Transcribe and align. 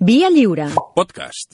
Via 0.00 0.30
Lliure. 0.30 0.66
Podcast. 0.94 1.52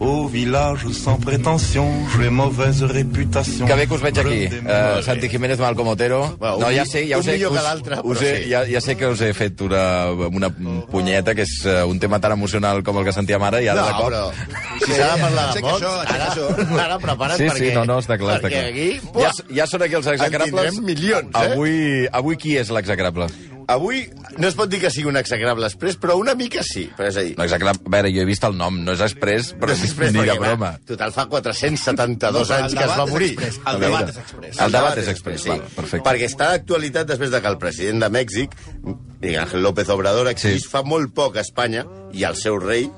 Au 0.00 0.26
village 0.26 0.88
sans 0.90 1.16
prétention, 1.20 1.86
j'ai 2.18 2.28
mauvaise 2.28 2.82
réputation. 2.82 3.64
Que 3.64 3.74
bé 3.78 3.86
que 3.86 3.94
us 3.94 4.00
veig 4.02 4.18
aquí. 4.18 4.38
Uh, 4.66 5.00
Santi 5.06 5.28
Jiménez, 5.28 5.56
Malcom 5.60 5.86
Otero. 5.86 6.34
Bueno, 6.40 6.58
no, 6.58 6.70
ja 6.74 6.84
sé, 6.84 7.04
ja 7.06 7.18
us 7.20 7.28
he, 7.28 7.36
us- 7.46 8.02
us 8.02 8.20
he, 8.22 8.42
sí. 8.42 8.48
ja, 8.50 8.64
ja 8.66 8.80
sé 8.80 8.96
que 8.96 9.06
us 9.06 9.20
he 9.22 9.32
fet 9.32 9.60
una, 9.62 10.10
una 10.10 10.50
punyeta, 10.90 11.36
que 11.38 11.46
és 11.46 11.54
uh, 11.64 11.86
un 11.86 12.00
tema 12.02 12.18
tan 12.18 12.32
emocional 12.34 12.82
com 12.82 12.98
el 12.98 13.04
que 13.06 13.14
sentíem 13.14 13.46
ara, 13.46 13.62
i 13.62 13.68
ara 13.70 13.80
No, 13.80 13.86
de 13.86 13.94
cop... 13.94 14.10
però 14.10 14.82
si 14.84 14.90
s'ha 14.98 15.12
de 15.14 15.22
parlar 15.22 15.46
de 15.46 15.62
aixeca 15.62 15.94
ara, 16.02 16.82
ara 16.88 16.98
prepara't 16.98 17.38
Sí, 17.38 17.46
perquè... 17.46 17.68
sí, 17.70 17.72
no, 17.78 17.84
no, 17.86 18.00
està 18.02 18.18
clar, 18.18 18.40
està 18.42 18.50
clar. 18.50 18.66
aquí, 18.74 18.90
ja, 19.22 19.30
ja 19.62 19.70
són 19.70 19.86
aquí 19.86 19.94
els 20.02 20.10
execrables. 20.16 20.50
tindrem 20.50 20.84
milions, 20.90 21.30
eh? 21.38 21.52
Avui, 21.54 22.08
avui 22.10 22.36
qui 22.36 22.56
és 22.58 22.74
l'execrable? 22.74 23.30
Avui 23.68 24.04
no 24.38 24.48
es 24.48 24.54
pot 24.58 24.68
dir 24.70 24.80
que 24.82 24.90
sigui 24.90 25.08
un 25.08 25.16
execrable 25.16 25.66
express, 25.66 25.96
però 26.00 26.16
una 26.20 26.34
mica 26.34 26.62
sí. 26.66 26.86
Però 26.96 27.08
és 27.08 27.16
a 27.16 27.22
dir, 27.26 27.34
L'execrable... 27.38 27.80
A 27.86 27.92
veure, 27.96 28.10
jo 28.14 28.22
he 28.22 28.26
vist 28.28 28.44
el 28.48 28.56
nom, 28.58 28.80
no 28.84 28.92
és 28.96 29.00
express, 29.04 29.52
però 29.54 29.70
no 29.72 29.76
és 29.78 29.84
express 29.86 30.12
ni 30.14 30.20
de 30.24 30.34
va, 30.34 30.48
broma. 30.48 30.72
Total, 30.88 31.12
fa 31.14 31.26
472 31.30 32.48
No, 32.50 32.56
anys 32.56 32.74
que 32.74 32.84
es 32.84 32.94
va 32.98 33.06
morir. 33.06 33.30
express. 33.34 33.60
El 33.72 33.80
debat 33.80 34.08
és 34.10 34.18
express. 34.24 34.60
El 34.66 34.72
debat 34.76 34.98
és 35.04 35.08
express, 35.14 35.42
sí. 35.46 35.52
val, 35.54 35.62
perfecte. 35.76 36.04
Perquè 36.10 36.28
està 36.30 36.50
d'actualitat 36.52 37.08
després 37.14 37.30
de 37.34 37.40
que 37.40 37.52
el 37.54 37.58
president 37.62 38.04
de 38.04 38.10
Mèxic, 38.18 38.54
Miguel 38.84 39.40
Ángel 39.46 39.62
López 39.62 39.88
Obrador, 39.94 40.28
exigís 40.28 40.62
Sí. 40.64 40.68
fa 40.72 40.82
molt 40.82 41.14
poc 41.14 41.36
a 41.36 41.40
Espanya 41.46 41.84
i 42.12 42.24
al 42.24 42.36
seu 42.36 42.58
rei, 42.58 42.90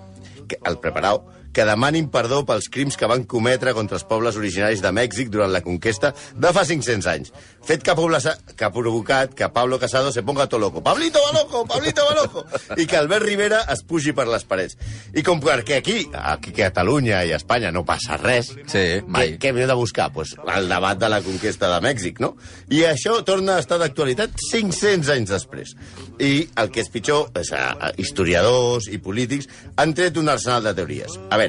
que, 0.48 0.58
el 0.64 0.78
preparau, 0.78 1.24
que 1.56 1.64
demanin 1.64 2.10
perdó 2.12 2.42
pels 2.44 2.68
crims 2.68 2.98
que 3.00 3.08
van 3.08 3.24
cometre 3.24 3.72
contra 3.72 3.96
els 3.96 4.04
pobles 4.04 4.36
originaris 4.36 4.82
de 4.84 4.92
Mèxic 4.92 5.30
durant 5.32 5.48
la 5.54 5.62
conquesta 5.64 6.10
de 6.36 6.50
fa 6.52 6.66
500 6.68 7.06
anys. 7.08 7.32
Fet 7.66 7.80
que 7.82 7.90
ha, 7.90 7.96
poblaça, 7.98 8.36
que 8.54 8.66
ha 8.66 8.70
provocat 8.74 9.32
que 9.34 9.48
Pablo 9.54 9.78
Casado 9.80 10.12
se 10.12 10.22
ponga 10.22 10.46
todo 10.46 10.60
loco. 10.60 10.82
Pablito 10.84 11.18
va 11.24 11.32
loco, 11.40 11.64
Pablito 11.66 12.04
va 12.04 12.14
loco! 12.20 12.44
I 12.76 12.84
que 12.86 12.98
Albert 13.00 13.24
Rivera 13.24 13.62
es 13.72 13.80
pugi 13.88 14.12
per 14.12 14.26
les 14.28 14.44
parets. 14.44 14.76
I 15.16 15.24
com 15.24 15.40
que 15.40 15.74
aquí, 15.74 15.96
aquí 16.12 16.50
a 16.52 16.66
Catalunya 16.68 17.22
i 17.24 17.32
a 17.32 17.40
Espanya 17.40 17.72
no 17.72 17.84
passa 17.88 18.18
res, 18.20 18.52
Sí, 18.68 18.84
mai. 19.06 19.32
què, 19.38 19.38
què 19.40 19.54
hem 19.54 19.62
de 19.66 19.74
buscar? 19.78 20.10
Pues 20.12 20.34
el 20.54 20.68
debat 20.68 20.98
de 21.00 21.08
la 21.08 21.22
conquesta 21.24 21.70
de 21.72 21.80
Mèxic, 21.86 22.20
no? 22.20 22.34
I 22.68 22.82
això 22.90 23.16
torna 23.24 23.56
a 23.56 23.62
estar 23.64 23.78
d'actualitat 23.80 24.36
500 24.50 25.08
anys 25.16 25.32
després. 25.32 25.72
I 26.20 26.48
el 26.60 26.70
que 26.70 26.82
és 26.84 26.90
pitjor 26.92 27.30
és 27.40 27.50
a, 27.56 27.70
a 27.80 27.92
historiadors 27.96 28.88
i 28.92 28.98
polítics 29.02 29.48
han 29.80 29.94
tret 29.96 30.16
un 30.20 30.28
arsenal 30.28 30.62
de 30.66 30.74
teories. 30.74 31.16
A 31.30 31.38
veure, 31.38 31.45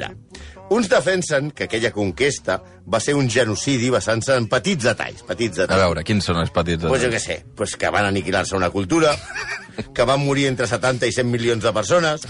uns 0.70 0.90
defensen 0.92 1.52
que 1.56 1.64
aquella 1.68 1.94
conquesta 1.96 2.58
va 2.92 3.00
ser 3.00 3.14
un 3.16 3.30
genocidi 3.32 3.90
basant-se 3.90 4.36
en 4.36 4.50
petits 4.52 4.84
detalls. 4.84 5.24
Petits 5.28 5.60
A 5.60 5.62
detalls. 5.64 5.84
veure, 5.86 6.04
quins 6.04 6.26
són 6.28 6.42
els 6.42 6.52
petits? 6.52 6.84
Pues 6.84 7.04
jo 7.06 7.12
què 7.14 7.20
sé, 7.24 7.38
pues 7.56 7.76
que 7.80 7.90
van 7.94 8.06
aniquilar-se 8.10 8.56
una 8.58 8.70
cultura, 8.70 9.14
que 9.96 10.04
van 10.04 10.26
morir 10.26 10.48
entre 10.48 10.68
70 10.68 11.08
i 11.08 11.16
100 11.16 11.32
milions 11.32 11.64
de 11.64 11.72
persones, 11.74 12.26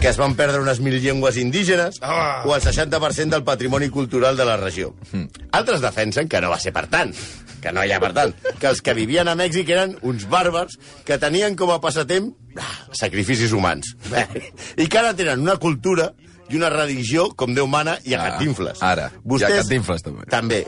que 0.00 0.08
es 0.08 0.18
van 0.18 0.34
perdre 0.34 0.62
unes 0.64 0.80
mil 0.80 0.98
llengües 1.00 1.36
indígenes, 1.36 2.00
o 2.02 2.56
el 2.56 2.62
60% 2.62 3.30
del 3.36 3.44
patrimoni 3.44 3.88
cultural 3.88 4.36
de 4.36 4.44
la 4.48 4.56
regió. 4.56 4.94
Altres 5.52 5.80
defensen 5.80 6.28
que 6.28 6.40
no 6.40 6.50
va 6.50 6.58
ser 6.58 6.72
per 6.74 6.88
tant, 6.90 7.14
que 7.60 7.70
no 7.76 7.84
hi 7.84 7.92
ha 7.92 8.00
per 8.00 8.12
tant, 8.16 8.34
que 8.58 8.66
els 8.70 8.80
que 8.82 8.94
vivien 8.96 9.28
a 9.28 9.36
Mèxic 9.38 9.68
eren 9.70 9.94
uns 10.02 10.26
bàrbars 10.30 10.78
que 11.04 11.18
tenien 11.22 11.54
com 11.54 11.70
a 11.70 11.78
passatemps 11.80 12.58
ah, 12.58 12.72
sacrificis 12.96 13.52
humans. 13.52 13.94
I 14.80 14.88
que 14.88 14.98
ara 14.98 15.14
tenen 15.14 15.44
una 15.44 15.58
cultura 15.60 16.10
i 16.50 16.56
una 16.58 16.70
religió 16.70 17.28
com 17.36 17.54
Déu 17.54 17.66
mana 17.70 17.98
i 18.04 18.14
a 18.14 18.20
Ah, 18.22 18.30
Cantinfles. 18.30 18.82
ara. 18.82 19.10
I 19.38 19.44
a 19.44 19.48
Cantinfles, 19.60 20.02
també. 20.02 20.26
També. 20.30 20.66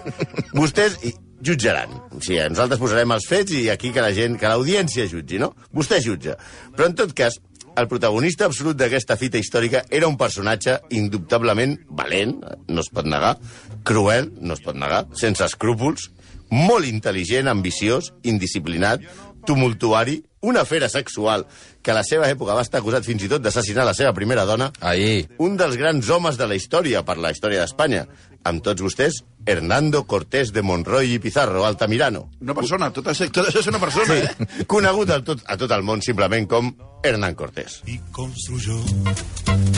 Vostès 0.54 0.98
jutjaran. 1.42 1.90
O 2.14 2.20
sigui, 2.22 2.40
nosaltres 2.48 2.78
posarem 2.80 3.10
els 3.12 3.26
fets 3.26 3.52
i 3.58 3.68
aquí 3.70 3.90
que 3.92 4.00
la 4.04 4.12
gent, 4.14 4.38
que 4.38 4.46
l'audiència 4.48 5.08
jutgi, 5.10 5.38
no? 5.42 5.54
Vostè 5.74 6.00
jutja. 6.04 6.36
Però 6.76 6.86
en 6.86 6.94
tot 6.94 7.12
cas, 7.18 7.40
el 7.76 7.88
protagonista 7.88 8.44
absolut 8.44 8.76
d'aquesta 8.76 9.16
fita 9.16 9.38
històrica 9.40 9.84
era 9.90 10.06
un 10.06 10.16
personatge 10.20 10.78
indubtablement 10.90 11.78
valent, 11.88 12.36
no 12.68 12.80
es 12.84 12.90
pot 12.92 13.06
negar, 13.08 13.38
cruel, 13.82 14.30
no 14.40 14.54
es 14.54 14.60
pot 14.60 14.76
negar, 14.76 15.06
sense 15.16 15.42
escrúpols, 15.44 16.10
molt 16.50 16.84
intel·ligent, 16.84 17.48
ambiciós, 17.48 18.12
indisciplinat, 18.28 19.00
tumultuari, 19.46 20.20
una 20.42 20.64
fera 20.66 20.88
sexual 20.90 21.46
que 21.82 21.90
a 21.92 21.94
la 21.94 22.02
seva 22.04 22.28
època 22.30 22.54
va 22.54 22.62
estar 22.66 22.80
acusat 22.82 23.06
fins 23.06 23.22
i 23.24 23.28
tot 23.30 23.42
d'assassinar 23.42 23.84
la 23.86 23.94
seva 23.94 24.12
primera 24.12 24.44
dona, 24.44 24.72
Ahir. 24.80 25.28
un 25.38 25.56
dels 25.56 25.76
grans 25.78 26.10
homes 26.10 26.36
de 26.38 26.46
la 26.50 26.54
història 26.58 27.04
per 27.06 27.16
la 27.18 27.30
història 27.30 27.60
d'Espanya. 27.62 28.06
Amb 28.44 28.58
tots 28.62 28.82
vostès, 28.82 29.20
Hernando 29.46 30.02
Cortés 30.04 30.50
de 30.52 30.62
Monroy 30.66 31.12
i 31.14 31.18
Pizarro, 31.22 31.64
Altamirano. 31.64 32.24
Una 32.42 32.54
persona, 32.58 32.90
tot 32.90 33.06
això, 33.06 33.28
tot 33.30 33.46
això 33.48 33.60
és 33.62 33.68
una 33.70 33.78
persona, 33.78 34.16
eh? 34.18 34.64
Conegut 34.66 35.10
a 35.14 35.20
tot, 35.22 35.44
a 35.46 35.56
tot 35.56 35.70
el 35.70 35.84
món 35.86 36.02
simplement 36.02 36.48
com 36.50 36.72
Hernán 37.04 37.36
Cortés. 37.38 37.80
Y 37.86 38.00
construyó 38.10 38.80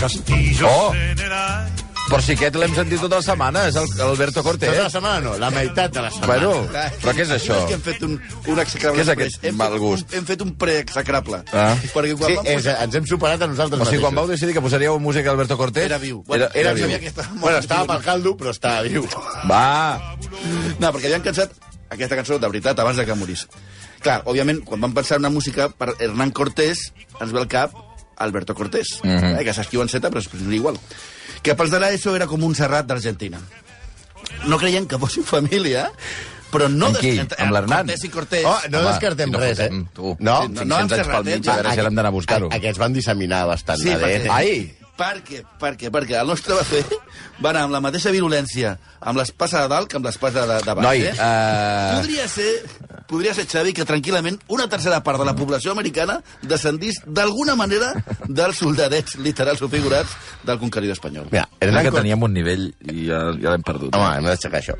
castillos 0.00 0.70
Oh. 0.70 0.92
generales. 0.92 1.93
Però 2.04 2.18
si 2.20 2.34
aquest 2.36 2.56
l'hem 2.60 2.74
sentit 2.76 3.00
tota 3.00 3.16
la 3.16 3.24
setmana, 3.24 3.62
és 3.70 3.76
el, 3.80 3.86
Alberto 4.04 4.42
Cortés. 4.44 4.68
Tota 4.68 4.82
la 4.84 4.90
setmana 4.92 5.20
no, 5.24 5.30
la 5.40 5.48
meitat 5.50 5.94
de 5.96 6.02
la 6.04 6.10
setmana. 6.12 6.34
Bueno, 6.50 6.90
però 7.00 7.14
què 7.16 7.24
és 7.24 7.30
això? 7.32 7.54
No 7.56 7.62
és 7.62 7.70
que 7.70 7.76
hem 7.78 7.84
fet 7.86 8.02
un, 8.04 8.18
un 8.52 8.60
execrable 8.60 8.98
Què 9.00 9.06
és 9.06 9.12
aquest 9.14 9.46
hem 9.48 9.56
mal 9.56 9.76
gust? 9.80 10.10
Un, 10.12 10.18
hem 10.18 10.26
fet 10.28 10.44
un 10.44 10.50
preexecrable. 10.60 11.40
Ah. 11.56 11.70
Perquè 11.80 12.12
quan 12.20 12.28
Sí, 12.30 12.36
vam 12.36 12.50
és, 12.52 12.58
posar... 12.60 12.74
ens 12.84 12.98
hem 13.00 13.06
superat 13.08 13.42
a 13.46 13.48
nosaltres 13.48 13.80
O 13.80 13.88
sigui, 13.88 14.02
quan 14.04 14.12
vau 14.12 14.26
mateixos. 14.26 14.34
decidir 14.40 14.54
que 14.58 14.64
posaríeu 14.66 14.98
música 15.00 15.30
d'Alberto 15.32 15.56
Cortés... 15.56 15.86
Era 15.88 15.98
viu. 16.02 16.20
Era, 16.28 16.50
era, 16.52 16.60
Era 16.60 16.74
viu. 16.76 16.84
sabia 16.84 17.00
que 17.00 17.08
estava 17.14 17.40
Bueno, 17.40 17.58
estava 17.64 17.86
viu. 17.86 17.92
pel 17.94 18.04
caldo, 18.10 18.34
però 18.36 18.52
estava 18.52 18.82
viu. 18.84 19.08
Va! 19.48 20.16
No, 20.78 20.92
perquè 20.92 21.08
havien 21.08 21.24
cansat 21.24 21.56
aquesta 21.88 22.16
cançó, 22.20 22.36
de 22.38 22.48
veritat, 22.52 22.78
abans 22.84 23.00
de 23.00 23.04
que 23.08 23.14
morís. 23.16 23.46
Clar, 24.04 24.20
òbviament, 24.28 24.60
quan 24.68 24.80
vam 24.84 24.92
pensar 24.92 25.16
en 25.16 25.24
una 25.24 25.32
música 25.32 25.70
per 25.72 25.94
Hernán 25.98 26.32
Cortés, 26.36 26.90
ens 27.20 27.32
ve 27.32 27.40
al 27.40 27.48
cap 27.48 27.72
Alberto 28.16 28.54
Cortés, 28.54 28.98
mm 29.02 29.08
Mhm. 29.08 29.18
-hmm. 29.22 29.40
eh, 29.40 29.44
que 29.44 29.54
s'escriu 29.54 29.82
en 29.82 29.88
Z, 29.88 30.00
però 30.10 30.18
es 30.18 30.28
diu 30.32 30.52
igual. 30.52 30.78
Que 31.42 31.54
pels 31.54 31.70
de 31.70 31.78
l'ESO 31.80 32.14
era 32.16 32.26
com 32.26 32.42
un 32.42 32.54
Serrat 32.54 32.86
d'Argentina. 32.86 33.38
No 34.46 34.58
creien 34.58 34.86
que 34.86 34.98
fossin 34.98 35.24
família, 35.24 35.90
però 36.50 36.68
no... 36.70 36.86
Amb 36.86 36.98
qui? 36.98 37.18
Amb 37.18 37.52
l'Hernán? 37.52 37.86
Cortés 37.86 38.04
i 38.04 38.08
Cortés. 38.08 38.44
Oh, 38.44 38.58
no 38.70 38.78
Home, 38.78 38.88
descartem 38.88 39.30
no 39.30 39.38
res, 39.38 39.58
eh? 39.58 39.70
tu. 39.92 40.16
No, 40.20 40.42
Sí, 40.42 40.48
no, 40.48 40.60
500 40.60 40.78
anys 40.78 40.88
pel 40.92 40.98
Serrat, 41.04 41.24
mig, 41.24 41.34
eh? 41.46 41.50
a 41.50 41.54
veure 41.56 41.72
si 41.74 41.80
ara 41.80 41.88
hem 41.88 41.94
d'anar 41.94 42.08
a 42.08 42.12
buscar-ho. 42.12 42.48
A- 42.50 42.56
Aquests 42.56 42.78
van 42.78 42.92
disseminar 42.92 43.46
bastant 43.46 43.78
Sí, 43.80 43.88
l'ADN. 43.88 44.00
perquè- 44.26 44.30
Ai! 44.30 44.74
Per 44.96 45.24
què? 45.24 45.42
Per 45.58 45.76
què? 45.76 45.90
Perquè 45.90 46.20
el 46.20 46.26
nostre 46.28 46.54
va 46.54 46.62
fer 46.62 46.84
va 47.42 47.50
anar 47.50 47.62
amb 47.64 47.72
la 47.72 47.80
mateixa 47.80 48.10
virulència 48.12 48.78
amb 49.00 49.18
l'espasa 49.18 49.62
de 49.62 49.68
dalt 49.68 49.88
que 49.90 49.96
amb 49.96 50.06
l'espasa 50.06 50.46
de, 50.46 50.60
de 50.62 50.74
baix. 50.74 50.84
Noi, 50.86 51.02
eh? 51.02 51.14
eh, 51.18 51.96
Podria 51.96 52.28
ser, 52.28 52.62
podria 53.14 53.32
ser, 53.36 53.46
Xavi, 53.46 53.72
que 53.76 53.86
tranquil·lament 53.86 54.40
una 54.52 54.66
tercera 54.68 54.98
part 55.06 55.20
de 55.22 55.26
la 55.28 55.34
població 55.38 55.70
americana 55.72 56.18
descendís 56.42 56.98
d'alguna 57.06 57.54
manera 57.56 57.92
dels 58.26 58.58
soldadets 58.58 59.14
literals 59.22 59.62
o 59.62 59.68
figurats 59.70 60.10
del 60.44 60.58
conqueridor 60.58 60.98
espanyol. 60.98 61.28
Mira, 61.30 61.46
Era 61.60 61.70
Hernán 61.70 61.84
que 61.86 61.90
Cortés... 61.92 62.02
teníem 62.02 62.22
un 62.26 62.34
nivell 62.34 62.66
i 62.90 63.06
ja, 63.08 63.20
ja 63.40 63.54
l'hem 63.54 63.62
perdut. 63.64 63.94
Home, 63.94 64.10
hem 64.18 64.26
d'aixecar 64.28 64.60
això. 64.60 64.74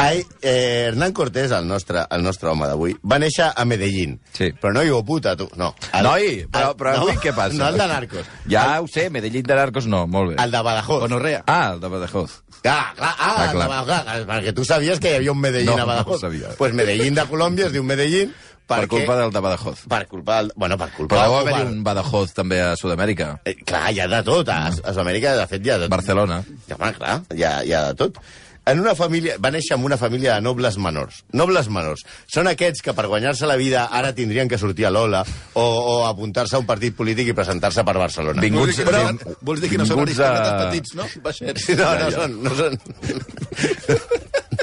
Ai, 0.00 0.22
eh, 0.40 0.86
Hernán 0.88 1.12
Cortés, 1.12 1.50
el 1.52 1.66
nostre, 1.68 2.06
el 2.10 2.22
nostre 2.24 2.48
home 2.52 2.68
d'avui, 2.70 2.94
va 3.04 3.18
néixer 3.20 3.50
a 3.54 3.64
Medellín. 3.68 4.18
Sí. 4.32 4.52
Però 4.62 4.72
no 4.76 4.84
hijo 4.86 5.02
puta, 5.04 5.34
tu. 5.36 5.48
No. 5.56 5.74
El- 5.92 6.06
Noi, 6.06 6.30
però, 6.52 6.70
el- 6.70 6.76
però 6.80 6.94
avui 7.02 7.18
què 7.20 7.34
passa? 7.34 7.58
No 7.58 7.68
el 7.68 7.78
de 7.82 7.88
Narcos. 7.90 8.30
Ja 8.48 8.80
ho 8.80 8.86
sé, 8.88 9.08
Medellín 9.10 9.42
de 9.42 9.54
Narcos 9.58 9.86
no, 9.90 10.06
molt 10.06 10.32
bé. 10.36 10.42
El 10.42 10.50
de 10.54 10.62
Badajoz. 10.62 11.00
Gonorrea. 11.08 11.42
Ah, 11.46 11.72
el 11.74 11.80
de 11.80 11.88
Badajoz. 11.88 12.42
Ah, 12.64 12.92
clar, 12.96 13.14
ah, 13.18 13.34
Ah, 13.42 13.50
clar. 13.52 13.68
Badajoz. 13.68 14.06
Ah, 14.06 14.18
Perquè 14.28 14.52
tu 14.54 14.64
sabies 14.64 15.00
que 15.00 15.10
hi 15.10 15.16
havia 15.18 15.32
un 15.32 15.40
Medellín 15.40 15.66
No, 15.72 15.74
a 15.74 15.80
no 15.82 15.86
Badajoz. 15.86 16.16
ho 16.16 16.18
sabia. 16.20 16.48
Pues 16.58 16.72
Medellín 16.74 17.14
de 17.14 17.24
Colòmbia 17.26 17.66
es 17.66 17.72
diu 17.72 17.82
Medellín 17.82 18.32
Per 18.66 18.76
perquè... 18.84 18.88
culpa 18.88 19.16
del 19.18 19.32
de 19.34 19.40
Badajoz. 19.40 19.80
Per 19.90 20.06
culpa 20.06 20.36
del... 20.42 20.52
Bueno, 20.54 20.78
per 20.78 20.90
culpa... 20.94 21.16
Però 21.16 21.42
deu 21.42 21.54
per- 21.56 21.66
un 21.66 21.82
Badajoz 21.84 22.32
també 22.32 22.60
a 22.62 22.76
Sud-amèrica. 22.78 23.40
Eh, 23.44 23.56
clar, 23.66 23.90
hi 23.92 23.98
ha 24.00 24.06
de 24.08 24.22
tot. 24.22 24.48
A, 24.48 24.68
a 24.70 24.92
Sud-amèrica, 24.94 25.34
de 25.40 25.46
fet, 25.50 25.66
hi 25.66 25.70
ha 25.74 25.78
de 25.82 25.88
tot. 25.88 25.96
Barcelona. 25.96 26.38
Ja, 26.68 26.76
home, 26.78 26.92
clar, 27.00 27.16
hi 27.34 27.42
ha, 27.42 27.52
hi 27.66 27.72
ha 27.74 27.82
de 27.90 27.94
tot. 28.04 28.22
En 28.64 28.78
una 28.78 28.92
família, 28.94 29.34
va 29.42 29.50
néixer 29.50 29.74
en 29.74 29.82
una 29.82 29.96
família 29.98 30.36
de 30.36 30.42
nobles 30.46 30.76
menors. 30.78 31.24
Nobles 31.34 31.66
menors. 31.68 32.04
Són 32.30 32.46
aquests 32.46 32.84
que 32.86 32.92
per 32.94 33.08
guanyar-se 33.10 33.48
la 33.50 33.56
vida 33.58 33.88
ara 33.90 34.12
tindrien 34.14 34.46
que 34.48 34.58
sortir 34.58 34.86
a 34.86 34.92
l'Ola 34.94 35.24
o, 35.58 35.62
o 35.64 35.96
apuntar-se 36.06 36.54
a 36.54 36.60
un 36.62 36.66
partit 36.68 36.94
polític 36.94 37.32
i 37.32 37.34
presentar-se 37.34 37.82
per 37.82 37.96
Barcelona. 37.98 38.40
Vinguts, 38.40 38.62
Vols 38.62 38.78
dir 38.78 38.86
que 38.86 39.00
són- 39.02 39.38
vols 39.42 39.64
dir 39.64 39.70
que 39.72 39.80
no 39.82 39.86
són 39.90 40.04
aristòcrates 40.04 40.52
a- 40.52 40.60
petits, 40.68 40.94
no? 40.94 41.08
Baixets. 41.26 41.68
No, 41.82 41.90
no 41.98 42.10
són... 42.14 42.38
No, 42.42 42.54
són... 42.54 42.78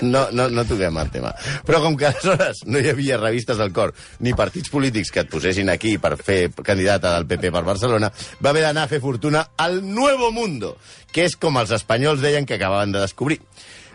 no, 0.01 0.21
no, 0.31 0.47
no 0.49 0.63
toquem 0.63 0.95
el 1.01 1.09
tema. 1.11 1.33
Però 1.67 1.81
com 1.83 1.97
que 1.99 2.07
aleshores 2.07 2.61
no 2.71 2.79
hi 2.79 2.87
havia 2.93 3.17
revistes 3.19 3.59
del 3.59 3.73
cor 3.75 3.91
ni 4.23 4.31
partits 4.37 4.71
polítics 4.71 5.11
que 5.11 5.25
et 5.25 5.31
posessin 5.31 5.69
aquí 5.73 5.97
per 5.99 6.13
fer 6.21 6.39
candidata 6.63 7.17
del 7.17 7.27
PP 7.27 7.51
per 7.51 7.65
Barcelona, 7.67 8.11
va 8.39 8.53
haver 8.53 8.63
d'anar 8.63 8.87
a 8.87 8.91
fer 8.91 9.01
fortuna 9.03 9.43
al 9.59 9.81
Nuevo 9.83 10.31
Mundo, 10.31 10.77
que 11.11 11.25
és 11.27 11.35
com 11.35 11.57
els 11.59 11.75
espanyols 11.75 12.23
deien 12.23 12.45
que 12.47 12.55
acabaven 12.55 12.95
de 12.95 13.03
descobrir 13.03 13.41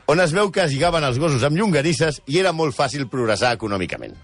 on 0.06 0.20
es 0.20 0.32
veu 0.36 0.50
que 0.52 0.64
es 0.64 0.72
lligaven 0.72 1.04
els 1.06 1.18
gossos 1.18 1.44
amb 1.46 1.56
llonganisses 1.56 2.20
i 2.26 2.40
era 2.42 2.52
molt 2.52 2.76
fàcil 2.76 3.08
progressar 3.08 3.54
econòmicament. 3.56 4.16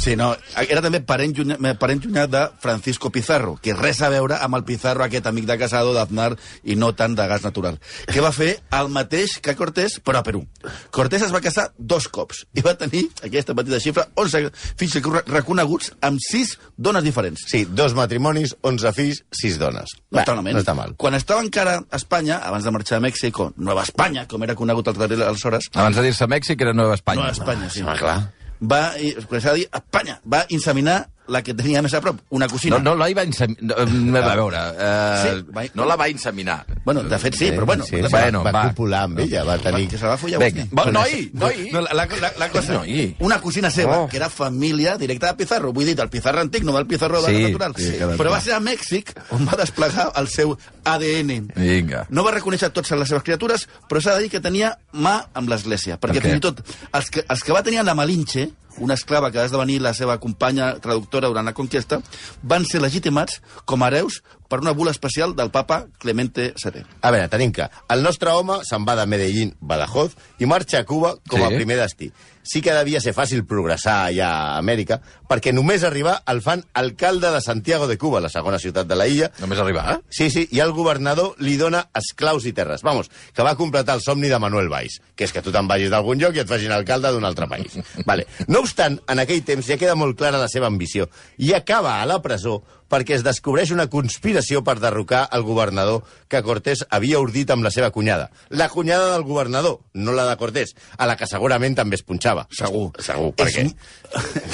Sí, 0.00 0.14
no, 0.16 0.30
era 0.64 0.80
també 0.80 1.02
parent 1.04 1.34
llunyà, 1.36 1.74
parent 1.76 2.00
llunyà 2.00 2.24
de 2.30 2.40
Francisco 2.62 3.10
Pizarro, 3.12 3.58
que 3.60 3.74
res 3.76 4.00
a 4.00 4.08
veure 4.08 4.38
amb 4.40 4.56
el 4.56 4.64
Pizarro, 4.64 5.04
aquest 5.04 5.26
amic 5.28 5.44
de 5.50 5.58
Casado, 5.60 5.92
d'Aznar, 5.92 6.30
i 6.64 6.76
no 6.80 6.94
tant 6.96 7.12
de 7.18 7.26
gas 7.28 7.44
natural. 7.44 7.76
Que 8.08 8.24
va 8.24 8.32
fer 8.32 8.54
el 8.78 8.88
mateix 8.94 9.36
que 9.44 9.52
Cortés, 9.58 9.98
però 10.00 10.22
a 10.22 10.24
Perú. 10.24 10.46
Cortés 10.90 11.26
es 11.26 11.34
va 11.34 11.42
casar 11.44 11.66
dos 11.76 12.08
cops 12.08 12.46
i 12.56 12.64
va 12.64 12.74
tenir, 12.80 13.04
aquesta 13.28 13.54
petita 13.58 13.82
xifra, 13.84 14.06
11 14.16 14.48
fills 14.80 14.96
reconeguts 15.28 15.92
amb 16.00 16.24
6 16.30 16.56
dones 16.80 17.04
diferents. 17.04 17.44
Sí, 17.52 17.66
dos 17.68 17.92
matrimonis, 17.98 18.56
11 18.64 18.96
fills, 18.96 19.22
6 19.36 19.60
dones. 19.60 19.96
No 20.10 20.24
està. 20.24 20.40
No 20.40 20.64
està 20.64 20.78
mal. 20.80 20.96
Quan 20.96 21.20
estava 21.20 21.44
encara 21.44 21.76
a 21.82 22.00
Espanya, 22.00 22.40
abans 22.48 22.64
de 22.64 22.72
marxar 22.72 23.02
a 23.02 23.04
Mèxic, 23.04 23.36
o 23.36 23.52
Nova 23.60 23.84
Espanya, 23.84 24.24
com 24.30 24.48
era 24.48 24.56
conegut 24.56 24.88
aleshores... 24.88 25.68
Abans 25.74 26.00
de 26.00 26.08
dir-se 26.08 26.30
Mèxic 26.30 26.64
era 26.64 26.72
Nova 26.72 26.96
Espanya. 26.96 27.26
Nova 27.26 27.36
Espanya, 27.36 27.68
sí. 27.68 27.84
Ah, 27.84 27.98
clar. 28.00 28.20
Va, 28.60 28.80
i, 29.00 29.14
s'ha 29.16 29.54
de 29.54 29.62
dir, 29.62 29.68
Espanya, 29.72 30.18
va 30.28 30.44
inseminar 30.52 30.98
la 31.30 31.40
que 31.46 31.54
tenia 31.54 31.80
més 31.82 31.94
a 31.94 32.00
prop, 32.02 32.18
una 32.36 32.48
cosina. 32.50 32.78
No, 32.78 32.90
no 32.92 33.00
la 33.00 33.08
va 33.14 33.22
inseminar... 33.24 33.86
No, 33.88 34.18
a 34.18 34.34
veure, 34.34 34.60
uh, 34.74 35.22
Sí, 35.22 35.44
va- 35.56 35.64
no 35.78 35.86
la 35.86 35.96
va 35.96 36.08
inseminar. 36.10 36.58
Bueno, 36.84 37.04
de 37.06 37.18
fet 37.22 37.36
sí, 37.38 37.50
però 37.54 37.66
bueno. 37.70 37.84
Sí, 37.86 37.96
va- 38.00 38.08
sí, 38.08 38.14
bueno, 38.16 38.42
va, 38.44 38.52
va. 38.52 38.62
copular 38.70 39.04
amb 39.08 39.18
ella, 39.24 39.44
va 39.44 39.56
tenir... 39.62 39.86
Que 39.88 39.98
se 39.98 40.04
la 40.04 40.16
va 40.16 40.18
follar 40.18 40.40
vostè. 40.42 40.66
va, 40.76 40.86
noi, 40.90 41.30
noi. 41.34 41.68
No, 41.72 41.80
la, 41.86 41.94
la, 41.94 42.06
la, 42.20 42.32
la 42.38 42.48
cosa, 42.50 42.74
Noi. 42.80 43.14
una 43.20 43.40
cosina 43.40 43.70
seva, 43.70 44.00
Oh. 44.00 44.08
que 44.08 44.16
era 44.18 44.28
família 44.30 44.96
directa 44.98 45.28
de 45.32 45.34
Pizarro. 45.44 45.72
Vull 45.72 45.86
dir, 45.86 45.96
del 45.96 46.08
Pizarro 46.10 46.40
antic, 46.40 46.64
no 46.64 46.72
del 46.76 46.86
Pizarro 46.86 47.22
de 47.22 47.32
Sí, 47.34 47.42
natural. 47.48 47.74
sí, 47.76 47.92
Però 48.18 48.30
va 48.30 48.40
ser 48.40 48.54
a 48.54 48.60
Mèxic 48.60 49.14
on 49.30 49.46
va 49.46 49.56
desplegar 49.60 50.10
el 50.16 50.28
seu 50.28 50.56
ADN. 50.84 51.52
Vinga. 51.56 52.06
No 52.10 52.24
va 52.26 52.32
reconèixer 52.34 52.70
totes 52.72 52.90
les 52.98 53.08
seves 53.08 53.22
criatures, 53.26 53.68
però 53.88 54.00
s'ha 54.02 54.16
de 54.16 54.24
dir 54.26 54.30
que 54.32 54.40
tenia 54.40 54.72
mà 54.92 55.18
amb 55.34 55.48
l'Església. 55.52 55.98
Perquè 56.00 56.20
Per 56.20 56.26
fins 56.30 56.40
i 56.40 56.44
tot 56.48 56.62
els 56.92 57.10
que, 57.10 57.24
els 57.28 57.42
que 57.44 57.52
va 57.52 57.62
tenir 57.62 57.82
la 57.84 57.94
Malinche, 57.94 58.48
una 58.80 58.96
esclava 58.98 59.30
que 59.30 59.38
va 59.38 59.46
esdevenir 59.48 59.80
la 59.84 59.94
seva 59.94 60.18
companya 60.18 60.74
traductora 60.82 61.28
durant 61.28 61.46
la 61.46 61.56
conquesta, 61.56 62.00
van 62.42 62.66
ser 62.66 62.82
legitimats 62.82 63.40
com 63.64 63.82
a 63.82 63.90
hereus 63.92 64.20
per 64.50 64.58
una 64.60 64.72
bula 64.74 64.90
especial 64.90 65.36
del 65.38 65.52
papa 65.54 65.86
Clemente 66.02 66.50
VII. 66.58 66.82
A 67.06 67.12
veure, 67.14 67.28
tenim 67.30 67.52
que 67.54 67.68
el 67.94 68.02
nostre 68.02 68.34
home 68.34 68.58
se'n 68.66 68.82
va 68.88 68.96
de 68.98 69.06
Medellín, 69.06 69.54
Badajoz, 69.60 70.16
i 70.42 70.50
marxa 70.50 70.82
a 70.82 70.84
Cuba 70.84 71.14
com 71.30 71.44
a 71.46 71.48
Sí. 71.48 71.54
primer 71.62 71.78
destí. 71.78 72.10
Sí 72.42 72.62
que 72.64 72.72
devia 72.72 73.00
ser 73.04 73.12
fàcil 73.14 73.44
progressar 73.46 74.06
allà 74.08 74.26
a 74.32 74.58
Amèrica, 74.58 74.96
perquè 75.28 75.52
només 75.52 75.84
arribar 75.84 76.22
el 76.26 76.40
fan 76.42 76.64
alcalde 76.72 77.30
de 77.30 77.40
Santiago 77.44 77.86
de 77.86 77.98
Cuba, 77.98 78.18
la 78.20 78.30
segona 78.32 78.58
ciutat 78.58 78.88
de 78.88 78.96
la 78.96 79.06
illa. 79.06 79.30
Només 79.38 79.58
arribar, 79.60 79.84
eh? 79.92 79.98
Sí, 80.08 80.30
sí, 80.30 80.46
i 80.50 80.58
el 80.64 80.72
governador 80.72 81.34
li 81.38 81.56
dona 81.60 81.84
esclaus 81.94 82.46
i 82.46 82.52
terres. 82.56 82.82
Vamos, 82.82 83.10
que 83.34 83.42
va 83.46 83.54
completar 83.60 83.94
el 83.94 84.02
somni 84.02 84.28
de 84.32 84.38
Manuel 84.40 84.70
Valls, 84.72 84.98
que 85.14 85.24
és 85.28 85.32
que 85.36 85.42
tu 85.44 85.52
te'n 85.52 85.68
vagis 85.68 85.90
d'algun 85.92 86.18
lloc 86.18 86.34
i 86.34 86.40
et 86.42 86.48
facin 86.48 86.72
alcalde 86.72 87.12
d'un 87.12 87.28
altre 87.28 87.46
país. 87.46 87.76
Vale. 88.08 88.26
No 88.48 88.64
obstant, 88.64 88.98
en 89.06 89.18
aquell 89.20 89.44
temps 89.44 89.68
ja 89.68 89.76
queda 89.76 89.94
molt 89.94 90.16
clara 90.18 90.40
la 90.40 90.48
seva 90.48 90.66
ambició 90.66 91.10
i 91.38 91.52
acaba 91.52 92.00
a 92.00 92.06
la 92.08 92.22
presó 92.24 92.62
perquè 92.90 93.16
es 93.16 93.24
descobreix 93.26 93.70
una 93.74 93.86
conspiració 93.90 94.64
per 94.66 94.78
derrocar 94.82 95.26
el 95.36 95.44
governador 95.46 96.02
que 96.30 96.42
Cortés 96.46 96.84
havia 96.90 97.20
ordit 97.22 97.50
amb 97.54 97.64
la 97.66 97.72
seva 97.74 97.90
cunyada. 97.94 98.30
La 98.50 98.68
cunyada 98.68 99.12
del 99.14 99.24
governador, 99.24 99.80
no 99.94 100.14
la 100.16 100.26
de 100.28 100.36
Cortés, 100.40 100.74
a 100.98 101.06
la 101.06 101.16
que 101.16 101.28
segurament 101.30 101.78
també 101.78 101.98
es 102.00 102.04
punxava. 102.06 102.46
Segur. 102.50 102.90
Segur, 102.98 103.32
perquè... 103.38 103.68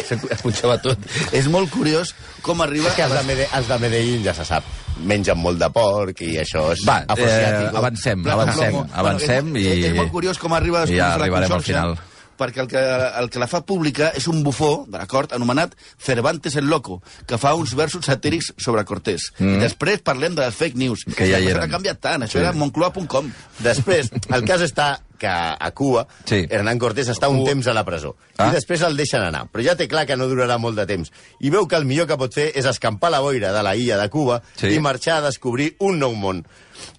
Es 0.07 0.43
punxava 0.43 0.77
tot. 0.83 1.01
És 1.35 1.49
molt 1.51 1.71
curiós 1.73 2.13
com 2.45 2.61
arriba... 2.63 2.91
És 2.91 2.99
que 2.99 3.07
els 3.07 3.15
de, 3.17 3.23
Mede 3.27 3.47
els 3.57 3.71
de 3.71 3.79
Medellín 3.83 4.23
ja 4.27 4.35
se 4.37 4.45
sap, 4.47 4.67
mengen 5.09 5.39
molt 5.41 5.61
de 5.61 5.69
porc 5.73 6.21
i 6.27 6.37
això 6.43 6.69
és 6.75 6.85
Va, 6.87 7.01
eh, 7.17 7.71
avancem, 7.73 8.27
avancem, 8.27 8.77
plomo. 8.77 8.85
avancem 8.93 9.51
Bueno, 9.51 9.63
i... 9.63 9.73
és, 9.73 9.89
és 9.91 9.97
molt 9.97 10.13
curiós 10.15 10.41
com 10.43 10.55
arriba 10.57 10.85
després 10.85 11.01
ja 11.01 11.17
la 11.17 11.57
al 11.57 11.65
final. 11.65 11.97
Perquè 12.39 12.61
el 12.65 12.69
que, 12.69 12.83
el 13.21 13.31
que 13.31 13.39
la 13.43 13.49
fa 13.51 13.63
pública 13.67 14.13
és 14.17 14.27
un 14.29 14.43
bufó 14.45 14.85
de 14.89 14.99
l'acord 14.99 15.33
anomenat 15.33 15.75
Cervantes 15.99 16.57
el 16.57 16.67
Loco, 16.71 17.03
que 17.27 17.39
fa 17.39 17.55
uns 17.55 17.75
versos 17.75 18.05
satírics 18.07 18.53
sobre 18.59 18.85
Cortés. 18.85 19.33
Mm. 19.39 19.57
I 19.57 19.65
després 19.67 20.03
parlem 20.05 20.35
de 20.37 20.43
les 20.45 20.55
fake 20.55 20.77
news. 20.77 21.05
Que 21.17 21.27
ja 21.31 21.39
hi 21.41 21.49
eren. 21.51 21.63
ha 21.65 21.69
canviat 21.73 22.01
tant, 22.01 22.23
això 22.23 22.39
Sí. 22.39 22.45
era 22.45 22.53
moncloa.com. 22.53 23.33
Després, 23.65 24.11
el 24.29 24.45
cas 24.45 24.61
està 24.61 25.01
que 25.19 25.27
a 25.29 25.71
Cuba 25.75 26.07
Sí. 26.25 26.47
Hernán 26.51 26.79
Cortés 26.79 27.09
està 27.09 27.29
un 27.29 27.45
temps 27.45 27.67
a 27.67 27.75
la 27.75 27.85
presó. 27.85 28.15
Ah. 28.37 28.49
I 28.49 28.55
després 28.55 28.83
el 28.83 28.97
deixen 28.97 29.23
anar. 29.23 29.47
Però 29.53 29.65
ja 29.65 29.77
té 29.77 29.89
clar 29.89 30.07
que 30.07 30.17
no 30.17 30.27
durarà 30.29 30.59
molt 30.59 30.77
de 30.77 30.87
temps. 30.87 31.11
I 31.41 31.51
veu 31.51 31.67
que 31.67 31.77
el 31.77 31.85
millor 31.85 32.07
que 32.07 32.17
pot 32.17 32.33
fer 32.35 32.53
és 32.55 32.65
escampar 32.67 33.11
la 33.11 33.21
boira 33.21 33.53
de 33.53 33.63
la 33.63 33.75
illa 33.77 33.97
de 33.99 34.09
Cuba 34.11 34.43
Sí. 34.57 34.69
i 34.75 34.79
marxar 34.81 35.19
a 35.19 35.27
descobrir 35.29 35.75
un 35.81 35.99
nou 35.99 36.15
món. 36.15 36.45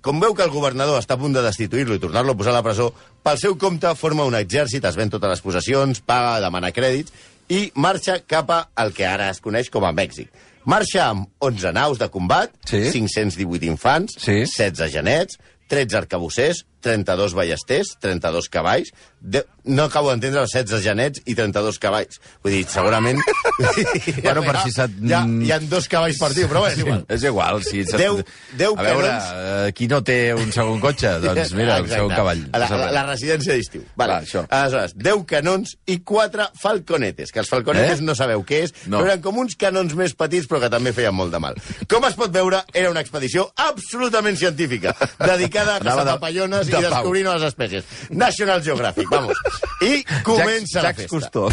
Com 0.02 0.20
veu 0.20 0.34
que 0.34 0.44
el 0.44 0.50
governador 0.50 1.00
està 1.00 1.14
a 1.14 1.18
punt 1.22 1.34
de 1.34 1.42
destituir-lo 1.42 1.96
i 1.96 2.00
tornar-lo 2.00 2.32
a 2.34 2.38
posar 2.38 2.52
a 2.52 2.56
la 2.58 2.64
presó, 2.64 2.94
pel 3.24 3.38
seu 3.38 3.58
compte 3.58 3.94
forma 3.96 4.26
un 4.26 4.34
exèrcit, 4.36 4.84
es 4.86 4.96
ven 4.96 5.10
totes 5.10 5.30
les 5.30 5.42
possessions, 5.42 6.02
paga, 6.02 6.40
demana 6.42 6.72
crèdits 6.72 7.12
i 7.50 7.72
marxa 7.76 8.20
cap 8.26 8.50
a 8.52 8.70
el 8.84 8.94
que 8.94 9.06
ara 9.06 9.30
es 9.30 9.40
coneix 9.40 9.70
com 9.70 9.86
a 9.86 9.92
Mèxic. 9.94 10.30
Marxa 10.66 11.06
amb 11.10 11.30
11 11.40 11.72
naus 11.72 11.98
de 12.00 12.10
combat, 12.10 12.52
Sí. 12.66 12.90
518 12.92 13.64
infants, 13.66 14.16
Sí. 14.20 14.42
16 14.44 14.92
genets, 14.92 15.38
13 15.70 15.96
arcabussers, 15.96 16.66
32 16.82 17.34
ballesters, 17.38 17.96
32 18.02 18.50
cavalls... 18.50 18.94
De... 19.20 19.42
No 19.68 19.84
acabo 19.90 20.12
d'entendre 20.12 20.40
els 20.46 20.52
16 20.54 20.84
genets 20.86 21.20
i 21.26 21.34
32 21.36 21.80
cavalls. 21.82 22.20
Vull 22.46 22.54
dir, 22.54 22.66
segurament... 22.70 23.18
Bueno, 24.22 24.42
per 24.46 24.60
si 24.64 24.72
se't- 24.72 25.00
ha, 25.12 25.24
hi 25.26 25.50
ha 25.52 25.58
dos 25.60 25.88
cavalls 25.90 26.20
per 26.22 26.30
tio, 26.36 26.48
però 26.48 26.62
bé, 26.64 26.70
és 26.76 26.80
igual. 26.84 27.02
És 27.12 27.24
igual, 27.28 27.60
si... 27.66 27.82
Deu- 27.98 28.22
deu 28.60 28.76
a 28.78 28.84
veure, 28.86 29.08
canons. 29.10 29.32
eh, 29.68 29.72
qui 29.76 29.88
no 29.92 30.00
té 30.06 30.18
un 30.38 30.52
segon 30.56 30.80
cotxe? 30.84 31.16
Doncs 31.26 31.52
mira, 31.58 31.80
Exacte. 31.82 31.96
segon 31.98 32.14
cavall. 32.16 32.44
A 32.54 32.62
La, 32.62 32.70
la, 32.72 32.90
la 32.96 33.04
residència 33.10 33.56
d'estiu. 33.58 33.84
Vale. 33.98 34.14
Clar, 34.14 34.22
això. 34.28 34.44
Aleshores, 34.60 34.94
10 34.96 35.26
canons 35.34 35.74
i 35.90 35.98
4 36.06 36.48
falconetes, 36.62 37.34
que 37.34 37.42
els 37.44 37.50
falconetes 37.52 38.00
Eh? 38.02 38.06
no 38.08 38.16
sabeu 38.16 38.44
què 38.48 38.62
és, 38.68 38.74
No. 38.88 39.00
però 39.02 39.10
eren 39.12 39.22
com 39.26 39.38
uns 39.42 39.58
canons 39.60 39.94
més 39.98 40.14
petits, 40.18 40.48
però 40.48 40.62
que 40.64 40.70
també 40.72 40.94
feien 40.96 41.16
molt 41.16 41.34
de 41.34 41.40
mal. 41.44 41.58
Com 41.90 42.06
es 42.08 42.16
pot 42.20 42.32
veure, 42.34 42.62
era 42.74 42.92
una 42.94 43.02
expedició 43.04 43.48
absolutament 43.56 44.38
científica, 44.40 44.94
dedicada 45.20 45.78
a 45.78 45.80
caçar 45.84 46.06
de- 46.06 46.12
papallones 46.18 46.67
i 46.70 46.76
pau. 46.76 46.84
descobrir 46.90 47.24
noves 47.26 47.44
espècies. 47.48 47.84
National 48.10 48.64
Geographic, 48.64 49.08
vamos. 49.12 49.38
I 49.82 50.04
comença 50.24 50.82
la 50.82 50.92
Jacques 50.92 51.08
festa. 51.08 51.42
Cousteau. 51.42 51.50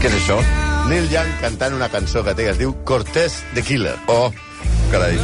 Què 0.00 0.08
és 0.08 0.14
això? 0.16 0.38
Neil 0.88 1.10
Young 1.12 1.32
cantant 1.42 1.74
una 1.76 1.90
cançó 1.92 2.22
que 2.24 2.32
té 2.34 2.46
que 2.46 2.54
es 2.54 2.58
diu 2.58 2.72
Cortés 2.88 3.42
the 3.54 3.62
Killer. 3.62 3.96
Oh, 4.08 4.30
carai. 4.90 5.18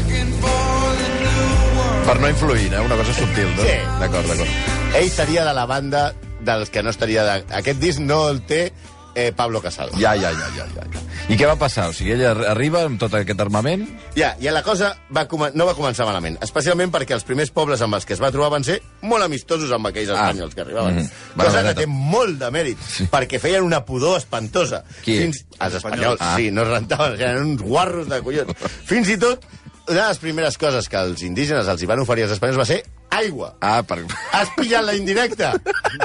Per 2.06 2.16
no 2.20 2.28
influir, 2.28 2.68
eh? 2.72 2.82
Una 2.84 2.98
cosa 3.00 3.14
subtil, 3.16 3.48
no? 3.56 3.64
Sí. 3.64 3.78
D'acord, 4.02 4.28
d'acord. 4.30 4.50
Ell 5.00 5.08
seria 5.10 5.46
de 5.48 5.54
la 5.56 5.64
banda 5.66 6.12
dels 6.46 6.70
que 6.70 6.84
no 6.84 6.92
estaria... 6.92 7.24
De... 7.26 7.40
Aquest 7.58 7.80
disc 7.82 7.98
no 8.04 8.28
el 8.30 8.44
té 8.46 8.68
eh, 9.16 9.32
Pablo 9.34 9.62
Casado. 9.64 9.96
Ja, 9.98 10.12
ja, 10.14 10.30
ja, 10.30 10.48
ja, 10.54 10.66
ja. 10.76 10.84
ja. 10.92 11.00
I 11.32 11.34
què 11.40 11.46
va 11.48 11.56
passar? 11.58 11.88
O 11.90 11.94
sigui, 11.96 12.12
ella 12.14 12.28
ar- 12.34 12.44
arriba 12.52 12.82
amb 12.86 13.00
tot 13.00 13.14
aquest 13.16 13.40
armament... 13.40 13.86
Ja, 14.14 14.34
i 14.38 14.50
la 14.52 14.60
cosa 14.62 14.92
va 15.10 15.24
no 15.56 15.66
va 15.66 15.74
començar 15.74 16.04
malament, 16.06 16.36
especialment 16.44 16.92
perquè 16.94 17.16
els 17.16 17.24
primers 17.26 17.50
pobles 17.50 17.80
amb 17.82 17.96
els 17.98 18.04
que 18.06 18.12
es 18.14 18.20
va 18.22 18.30
trobar 18.30 18.50
van 18.54 18.64
ser 18.68 18.76
molt 19.02 19.24
amistosos 19.24 19.72
amb 19.72 19.88
aquells 19.90 20.12
Ah. 20.12 20.28
espanyols 20.28 20.54
que 20.54 20.60
arribaven. 20.60 20.94
Mm 20.94 21.02
-hmm. 21.08 21.44
Cosa 21.44 21.62
que 21.64 21.74
té 21.74 21.86
molt 21.86 22.38
de 22.38 22.50
mèrit, 22.52 22.78
sí. 22.86 23.08
perquè 23.10 23.40
feien 23.40 23.62
una 23.64 23.84
pudor 23.84 24.18
espantosa. 24.18 24.84
Qui? 25.02 25.18
Fins... 25.18 25.44
Els 25.58 25.74
espanyols, 25.74 26.20
Ah. 26.20 26.34
ah. 26.34 26.36
sí, 26.36 26.50
no 26.50 26.62
es 26.62 26.68
rentaven, 26.68 27.20
eren 27.20 27.42
uns 27.42 27.62
guarros 27.62 28.08
de 28.08 28.20
collons. 28.22 28.52
Fins 28.90 29.08
i 29.08 29.16
tot, 29.16 29.44
una 29.88 30.02
de 30.02 30.08
les 30.08 30.18
primeres 30.18 30.58
coses 30.58 30.88
que 30.88 30.96
els 30.96 31.22
indígenes 31.22 31.66
els 31.68 31.82
hi 31.82 31.86
van 31.86 31.98
oferir 32.00 32.24
als 32.24 32.32
espanyols 32.32 32.58
va 32.58 32.64
ser 32.66 32.84
aigua. 33.16 33.50
Ah, 33.60 33.80
per... 33.86 34.00
Has 34.36 34.50
pillat 34.56 34.84
la 34.86 34.94
indirecta? 34.98 35.52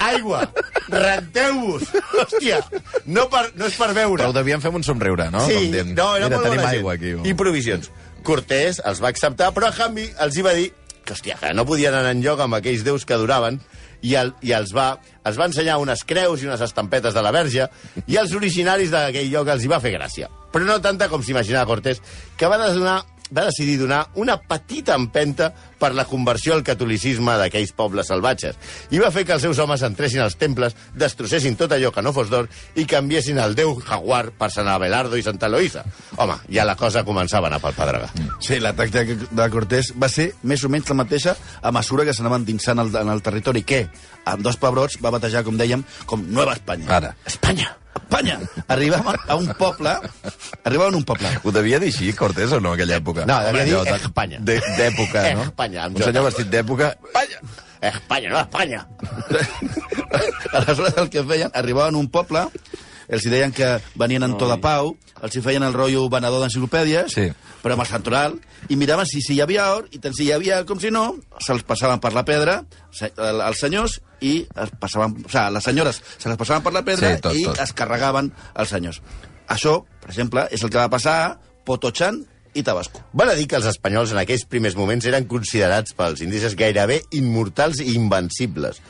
Aigua! 0.02 0.44
Renteu-vos! 0.92 1.88
Hòstia! 2.16 2.62
No, 3.06 3.28
per, 3.32 3.48
no 3.56 3.68
és 3.70 3.78
per 3.80 3.92
veure. 3.96 4.20
Però 4.22 4.32
ho 4.32 4.38
devien 4.38 4.64
fer 4.64 4.74
un 4.76 4.86
somriure, 4.88 5.30
no? 5.34 5.44
Sí, 5.48 5.58
Com 5.58 5.76
dient, 5.78 5.94
no, 5.98 6.08
era 6.18 6.30
Mira, 6.30 6.38
molt 6.40 6.50
tenim 6.50 6.68
aigua 6.70 6.96
aquí. 6.98 7.16
I 7.28 7.36
provisions. 7.38 7.92
Cortés 8.28 8.82
els 8.86 9.02
va 9.02 9.10
acceptar, 9.14 9.52
però 9.56 9.72
a 9.72 9.76
canvi 9.76 10.08
els 10.22 10.38
hi 10.38 10.46
va 10.46 10.56
dir 10.58 10.68
que, 11.02 11.16
hòstia, 11.16 11.38
que 11.42 11.54
no 11.58 11.66
podien 11.66 11.96
anar 11.98 12.14
enlloc 12.16 12.44
amb 12.44 12.60
aquells 12.60 12.84
déus 12.86 13.08
que 13.10 13.18
duraven 13.18 13.58
i, 14.02 14.16
el, 14.18 14.34
i 14.46 14.54
els, 14.58 14.74
va, 14.76 14.92
els 15.26 15.40
va 15.40 15.48
ensenyar 15.50 15.80
unes 15.82 16.04
creus 16.08 16.44
i 16.44 16.50
unes 16.50 16.62
estampetes 16.62 17.16
de 17.18 17.24
la 17.26 17.34
verge 17.34 17.68
i 18.06 18.20
els 18.22 18.36
originaris 18.38 18.94
d'aquell 18.94 19.32
lloc 19.34 19.50
els 19.56 19.66
hi 19.66 19.72
va 19.72 19.82
fer 19.82 19.96
gràcia. 19.98 20.30
Però 20.52 20.68
no 20.68 20.78
tanta 20.84 21.10
com 21.10 21.24
s'imaginava 21.24 21.70
Cortés, 21.70 22.02
que 22.38 22.50
va 22.50 22.62
donar 22.68 23.02
va 23.32 23.46
decidir 23.48 23.78
donar 23.80 24.10
una 24.20 24.36
petita 24.38 24.96
empenta 25.00 25.54
per 25.82 25.92
la 25.98 26.06
conversió 26.06 26.54
al 26.54 26.62
catolicisme 26.64 27.34
d'aquells 27.42 27.74
pobles 27.74 28.08
salvatges 28.14 28.56
i 28.94 29.00
va 29.02 29.10
fer 29.12 29.26
que 29.26 29.34
els 29.34 29.42
seus 29.42 29.58
homes 29.60 29.82
entressin 29.88 30.22
als 30.22 30.38
temples, 30.38 30.76
destrossessin 30.94 31.58
tot 31.58 31.74
allò 31.74 31.90
que 31.92 32.04
no 32.06 32.14
fos 32.14 32.30
d'or 32.30 32.48
i 32.78 32.86
canviessin 32.90 33.40
el 33.42 33.56
déu 33.58 33.74
jaguar 33.82 34.28
per 34.38 34.52
Sant 34.54 34.70
Abelardo 34.70 35.18
i 35.18 35.26
Santa 35.26 35.50
Eloïsa. 35.50 35.84
Home, 36.22 36.38
ja 36.54 36.66
la 36.68 36.78
cosa 36.78 37.04
començava 37.08 37.50
a 37.50 37.54
anar 37.56 37.62
pel 37.64 37.74
pedregar. 37.78 38.12
Sí, 38.40 38.60
l'atac 38.62 38.94
de, 38.94 39.06
de 39.32 39.50
Cortés 39.54 39.92
va 39.98 40.10
ser 40.12 40.32
més 40.44 40.64
o 40.64 40.70
menys 40.70 40.90
la 40.94 41.00
mateixa 41.02 41.36
a 41.62 41.72
mesura 41.74 42.06
que 42.06 42.14
s'anaven 42.14 42.46
dinsant 42.46 42.80
el, 42.84 42.94
en 43.02 43.10
el 43.10 43.22
territori, 43.26 43.64
que 43.66 43.88
amb 44.26 44.44
dos 44.46 44.58
pebrots 44.62 45.00
va 45.02 45.10
batejar, 45.16 45.42
com 45.48 45.58
dèiem, 45.58 45.82
com 46.06 46.22
Nueva 46.30 46.54
Espanya. 46.60 46.90
Ara. 47.02 47.16
Espanya! 47.26 47.72
Espanya! 47.92 48.38
Arribaven 48.72 49.18
a 49.28 49.36
un 49.36 49.50
poble... 49.60 49.92
Arribaven 50.64 50.94
a 50.94 50.98
un 50.98 51.04
poble. 51.08 51.28
Ho 51.44 51.52
devia 51.52 51.80
dir 51.80 51.90
així, 51.92 52.12
Cortés, 52.16 52.52
o 52.56 52.60
no, 52.64 52.74
aquella 52.76 52.98
època? 53.02 53.26
No, 53.28 53.38
devia 53.48 53.66
dir 53.68 53.96
Espanya. 53.98 54.40
de- 54.40 54.60
D'època, 54.78 55.24
no? 55.36 55.44
Espanya, 55.50 55.71
amb 55.80 55.98
Un 55.98 56.04
senyor 56.04 56.24
vestit 56.28 56.48
d'època... 56.52 56.92
Espanya! 57.04 57.40
Espanya, 57.82 58.30
no 58.30 58.40
Espanya! 58.42 58.88
Aleshores, 60.54 60.98
el 60.98 61.10
que 61.10 61.24
feien, 61.24 61.52
arribaven 61.54 61.96
a 61.96 61.98
un 62.02 62.10
poble, 62.12 62.44
els 63.12 63.24
deien 63.28 63.52
que 63.56 63.78
venien 64.00 64.24
en 64.24 64.36
to 64.40 64.48
de 64.50 64.58
pau, 64.64 64.94
els 65.22 65.36
hi 65.36 65.42
feien 65.44 65.64
el 65.64 65.74
rotllo 65.76 66.08
venedor 66.12 66.42
d'enciclopèdies, 66.44 67.12
Sí. 67.14 67.26
però 67.64 67.76
amb 67.76 67.84
el 67.86 67.90
santoral, 67.90 68.38
i 68.70 68.76
miraven 68.76 69.06
si, 69.06 69.22
si 69.22 69.36
hi 69.36 69.42
havia 69.42 69.68
or, 69.76 69.88
i 69.92 70.00
tant 70.00 70.16
si 70.18 70.26
hi 70.28 70.32
havia 70.36 70.64
com 70.66 70.80
si 70.80 70.92
no, 70.92 71.16
se'ls 71.46 71.64
passaven 71.68 72.00
per 72.00 72.14
la 72.14 72.24
pedra, 72.26 72.64
se- 72.92 73.12
el- 73.18 73.42
els 73.42 73.60
senyors, 73.60 74.00
i 74.22 74.48
es 74.56 74.72
passaven, 74.80 75.16
o 75.26 75.30
sigui, 75.30 75.54
les 75.54 75.64
senyores 75.64 76.02
se 76.18 76.30
les 76.30 76.38
passaven 76.38 76.64
per 76.64 76.74
la 76.74 76.84
pedra 76.86 77.16
Sí, 77.16 77.22
tot, 77.22 77.36
i 77.36 77.44
tot. 77.46 77.60
es 77.60 77.74
carregaven 77.74 78.32
els 78.56 78.70
senyors. 78.70 79.02
Això, 79.50 79.82
per 80.02 80.10
exemple, 80.12 80.48
és 80.52 80.62
el 80.64 80.70
que 80.70 80.78
va 80.78 80.90
passar 80.90 81.16
a 81.26 81.40
Potochan 81.66 82.26
i 82.54 82.64
Tabasco. 82.64 83.02
Val 83.14 83.32
a 83.32 83.36
dir 83.38 83.48
que 83.48 83.58
els 83.60 83.68
espanyols 83.70 84.12
en 84.14 84.22
aquells 84.22 84.46
primers 84.50 84.76
moments 84.76 85.06
eren 85.08 85.28
considerats 85.30 85.96
pels 85.98 86.22
indígenes 86.26 86.56
gairebé 86.60 87.02
immortals 87.18 87.80
i 87.84 87.94
invencibles, 87.96 88.82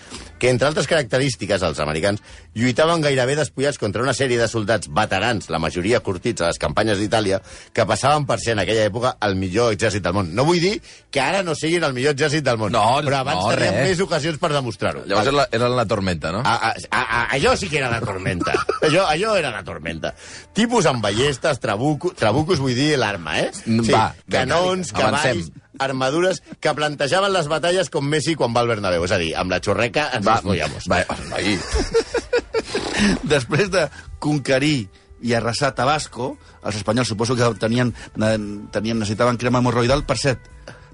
que 0.42 0.50
entre 0.50 0.68
altres 0.70 0.88
característiques 0.90 1.62
els 1.62 1.80
americans 1.84 2.22
lluitaven 2.58 3.04
gairebé 3.04 3.36
despullats 3.38 3.78
contra 3.80 4.02
una 4.04 4.16
sèrie 4.18 4.40
de 4.40 4.48
soldats 4.50 4.90
veterans, 4.92 5.50
la 5.54 5.60
majoria 5.62 6.02
curtits 6.02 6.42
a 6.42 6.50
les 6.50 6.60
campanyes 6.60 7.00
d'Itàlia, 7.00 7.42
que 7.74 7.86
passaven 7.88 8.26
per 8.26 8.40
ser 8.42 8.56
en 8.56 8.64
aquella 8.64 8.88
època 8.90 9.14
el 9.28 9.38
millor 9.40 9.76
exèrcit 9.76 10.04
del 10.04 10.18
món. 10.18 10.34
No 10.36 10.46
vull 10.48 10.60
dir 10.64 10.74
que 11.12 11.22
ara 11.22 11.44
no 11.46 11.56
siguin 11.56 11.86
el 11.88 11.94
millor 11.94 12.16
exèrcit 12.18 12.44
del 12.44 12.58
món, 12.58 12.74
No, 12.74 12.84
però 13.06 13.22
abans 13.22 13.44
no, 13.46 13.54
tenien 13.54 13.78
més 13.86 14.02
ocasions 14.04 14.40
per 14.42 14.52
demostrar-ho. 14.56 15.06
Llavors 15.06 15.30
era 15.30 15.38
la, 15.38 15.48
era 15.52 15.70
la 15.70 15.86
tormenta, 15.86 16.32
no? 16.34 16.42
A, 16.44 16.56
a, 16.72 16.74
a, 16.90 17.02
a, 17.02 17.22
allò 17.38 17.56
sí 17.60 17.70
que 17.70 17.78
era 17.80 17.92
de 17.94 18.02
tormenta. 18.06 18.56
allò, 18.88 19.06
allò 19.06 19.36
era 19.38 19.54
de 19.56 19.64
tormenta. 19.68 20.14
Tipus 20.58 20.90
amb 20.90 21.04
ballestes, 21.04 21.60
trabuco, 21.62 22.14
trabucos, 22.18 22.60
vull 22.64 22.76
dir 22.76 22.96
l'arma, 23.00 23.38
eh? 23.40 23.51
Va, 23.90 24.06
canons, 24.32 24.92
vinga, 24.94 25.08
avancem. 25.08 25.42
cavalls, 25.42 25.52
armadures 25.82 26.42
que 26.60 26.74
plantejaven 26.78 27.34
les 27.34 27.48
batalles 27.52 27.90
com 27.90 28.06
Messi 28.08 28.36
quan 28.40 28.54
va 28.56 28.62
al 28.66 28.72
Bernabéu. 28.72 29.06
És 29.08 29.14
a 29.16 29.20
dir, 29.22 29.32
amb 29.36 29.52
la 29.54 29.62
xorreca 29.64 30.10
ens 30.18 30.26
Va, 30.28 30.40
les 30.40 30.48
follamos. 30.48 30.88
va, 30.92 31.04
ahí. 31.38 31.58
Després 33.36 33.72
de 33.74 33.88
conquerir 34.22 34.90
i 35.22 35.34
arrasar 35.38 35.74
Tabasco, 35.78 36.36
els 36.66 36.78
espanyols 36.80 37.12
suposo 37.14 37.36
que 37.38 37.50
tenien, 37.62 37.94
tenien, 38.18 39.00
necessitaven 39.00 39.38
crema 39.42 39.62
hemorroidal. 39.62 40.04
Per 40.06 40.18
cert, 40.18 40.48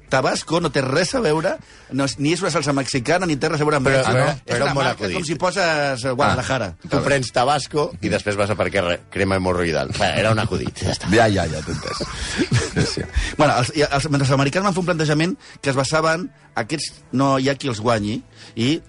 Tabasco 0.10 0.60
no 0.62 0.70
té 0.72 0.82
res 0.82 1.14
a 1.16 1.20
veure, 1.20 1.56
no 1.92 2.06
és, 2.08 2.18
ni 2.20 2.32
és 2.34 2.42
una 2.42 2.52
salsa 2.54 2.74
mexicana, 2.74 3.26
ni 3.28 3.36
té 3.36 3.50
res 3.50 3.62
a 3.62 3.66
veure 3.68 3.78
amb 3.78 3.88
Però- 3.88 4.00
Mèxic. 4.04 4.14
però- 4.16 4.36
és 4.46 4.56
però 4.56 4.64
una 4.70 4.74
marca 4.74 5.10
com 5.14 5.24
si 5.28 5.36
poses 5.36 6.04
eh, 6.06 6.12
Guadalajara. 6.12 6.70
Tu 6.90 7.02
prens 7.04 7.32
tabasco 7.36 7.90
i 8.02 8.10
després 8.10 8.36
vas 8.40 8.50
a 8.50 8.56
per 8.56 8.70
què 8.72 8.84
re- 8.86 9.00
crema 9.10 9.36
hemorroidal. 9.36 9.92
Bé, 10.00 10.12
era 10.20 10.32
un 10.32 10.40
acudit. 10.40 10.72
Ja 10.84 10.92
està. 10.96 11.10
Ja, 11.12 11.28
ja, 11.28 11.46
ja, 11.46 11.60
entès. 11.60 12.04
Sí. 12.88 13.02
Bueno, 13.38 13.56
els, 13.58 13.72
els, 13.76 14.06
els 14.06 14.32
americans 14.32 14.64
van 14.66 14.74
fer 14.74 14.80
un 14.84 14.86
plantejament 14.86 15.36
que 15.62 15.72
es 15.72 15.76
basaven 15.76 16.28
aquests 16.56 16.92
no 17.12 17.38
hi 17.40 17.50
ha 17.50 17.56
qui 17.56 17.68
els 17.72 17.80
guanyi 17.82 18.22
i 18.56 18.82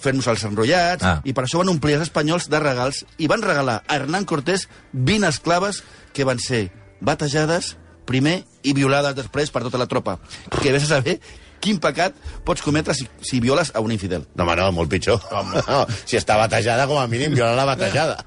fer-nos 0.00 0.26
els 0.32 0.42
enrotllats, 0.44 1.04
Ah. 1.04 1.20
i 1.24 1.32
per 1.32 1.44
això 1.44 1.58
van 1.62 1.68
omplir 1.72 1.94
els 1.96 2.02
espanyols 2.08 2.48
de 2.52 2.58
regals 2.60 3.04
i 3.18 3.26
van 3.28 3.42
regalar 3.42 3.82
a 3.86 3.94
Hernán 3.96 4.24
Cortés 4.24 4.68
20 4.92 5.28
esclaves 5.28 5.82
que 6.12 6.24
van 6.24 6.38
ser 6.40 6.70
batejades 7.00 7.76
primer 8.06 8.42
i 8.62 8.74
violades 8.76 9.16
després 9.16 9.50
per 9.50 9.62
tota 9.66 9.80
la 9.80 9.88
tropa. 9.90 10.18
Que 10.60 10.72
vés 10.72 10.86
a 10.86 10.90
saber 10.96 11.18
quin 11.64 11.78
pecat 11.80 12.16
pots 12.44 12.62
cometre 12.62 12.94
si, 12.96 13.06
si 13.24 13.40
violes 13.40 13.72
a 13.74 13.80
un 13.80 13.92
infidel. 13.92 14.26
No, 14.36 14.44
home, 14.44 14.56
no, 14.60 14.70
molt 14.76 14.90
pitjor. 14.92 15.20
No, 15.68 15.84
si 16.04 16.18
està 16.20 16.36
batejada, 16.40 16.86
com 16.90 17.00
a 17.00 17.06
mínim, 17.08 17.32
viola 17.34 17.56
la 17.56 17.64
batejada. 17.68 18.24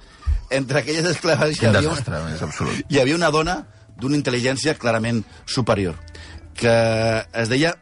Entre 0.49 0.79
aquelles 0.79 1.05
esclaves 1.05 1.59
hi 1.61 1.67
havia, 1.67 1.81
desastre, 1.83 2.21
és 2.33 2.41
absolut. 2.41 2.85
hi 2.87 3.01
havia 3.01 3.17
una 3.17 3.29
dona 3.35 3.57
d'una 3.99 4.15
intel·ligència 4.15 4.77
clarament 4.79 5.23
superior, 5.45 5.97
que 6.55 6.71
es 7.33 7.49
deia 7.49 7.75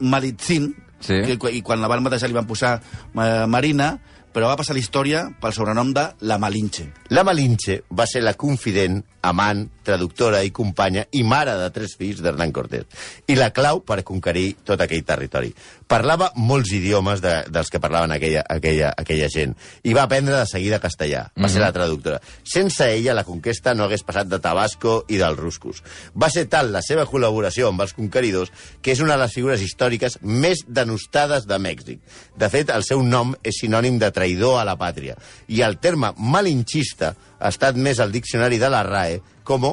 Malitzin, 0.00 0.74
Sí. 1.00 1.14
que, 1.26 1.36
i 1.52 1.60
quan 1.60 1.82
la 1.82 1.88
van 1.92 2.02
batejar 2.02 2.30
li 2.30 2.34
van 2.34 2.46
posar 2.48 2.78
eh, 2.80 3.46
Marina, 3.46 3.98
però 4.32 4.48
va 4.48 4.56
passar 4.56 4.72
a 4.72 4.76
la 4.76 4.80
història 4.80 5.26
pel 5.40 5.52
sobrenom 5.52 5.92
de 5.96 6.06
la 6.28 6.38
Malinche. 6.40 6.86
La 7.12 7.22
Malinche 7.24 7.82
va 7.92 8.06
ser 8.08 8.22
la 8.24 8.32
confident, 8.34 9.02
amant, 9.28 9.66
traductora 9.86 10.42
i 10.42 10.50
companya 10.54 11.04
i 11.14 11.22
mare 11.22 11.54
de 11.60 11.68
tres 11.74 11.94
fills 11.98 12.22
d'Hernán 12.22 12.52
Cortés. 12.54 12.86
I 13.30 13.36
la 13.38 13.52
clau 13.54 13.82
per 13.86 14.02
conquerir 14.06 14.56
tot 14.66 14.82
aquell 14.82 15.04
territori. 15.06 15.52
Parlava 15.86 16.32
molts 16.34 16.72
idiomes 16.74 17.20
de, 17.22 17.34
dels 17.52 17.70
que 17.70 17.80
parlaven 17.82 18.16
aquella, 18.16 18.42
aquella, 18.50 18.90
aquella 18.98 19.28
gent 19.30 19.54
i 19.86 19.94
va 19.94 20.06
aprendre 20.06 20.34
de 20.34 20.48
seguida 20.50 20.80
castellà. 20.82 21.26
Va 21.38 21.50
ser 21.52 21.62
la 21.62 21.70
traductora. 21.74 22.18
Sense 22.42 22.88
ella, 22.90 23.14
la 23.14 23.26
conquesta 23.28 23.74
no 23.74 23.86
hagués 23.86 24.02
passat 24.06 24.26
de 24.30 24.40
Tabasco 24.42 24.96
i 25.06 25.20
dels 25.20 25.38
ruscos. 25.38 25.82
Va 26.18 26.30
ser 26.32 26.48
tal 26.50 26.72
la 26.74 26.82
seva 26.82 27.06
col·laboració 27.06 27.70
amb 27.70 27.86
els 27.86 27.94
conqueridors 27.94 28.50
que 28.82 28.96
és 28.96 29.02
una 29.04 29.14
de 29.14 29.22
les 29.22 29.36
figures 29.38 29.62
històriques 29.62 30.18
més 30.22 30.64
denostades 30.66 31.46
de 31.46 31.60
Mèxic. 31.62 32.02
De 32.34 32.50
fet, 32.50 32.74
el 32.74 32.82
seu 32.86 33.02
nom 33.06 33.36
és 33.46 33.62
sinònim 33.62 34.00
de 34.02 34.10
traïdor 34.10 34.58
a 34.60 34.66
la 34.66 34.74
pàtria. 34.80 35.14
I 35.46 35.62
el 35.62 35.78
terme 35.78 36.12
malinchista 36.18 37.14
ha 37.38 37.48
estat 37.48 37.76
més 37.76 38.00
al 38.00 38.12
diccionari 38.12 38.58
de 38.58 38.70
la 38.70 38.82
RAE 38.82 39.20
com, 39.44 39.64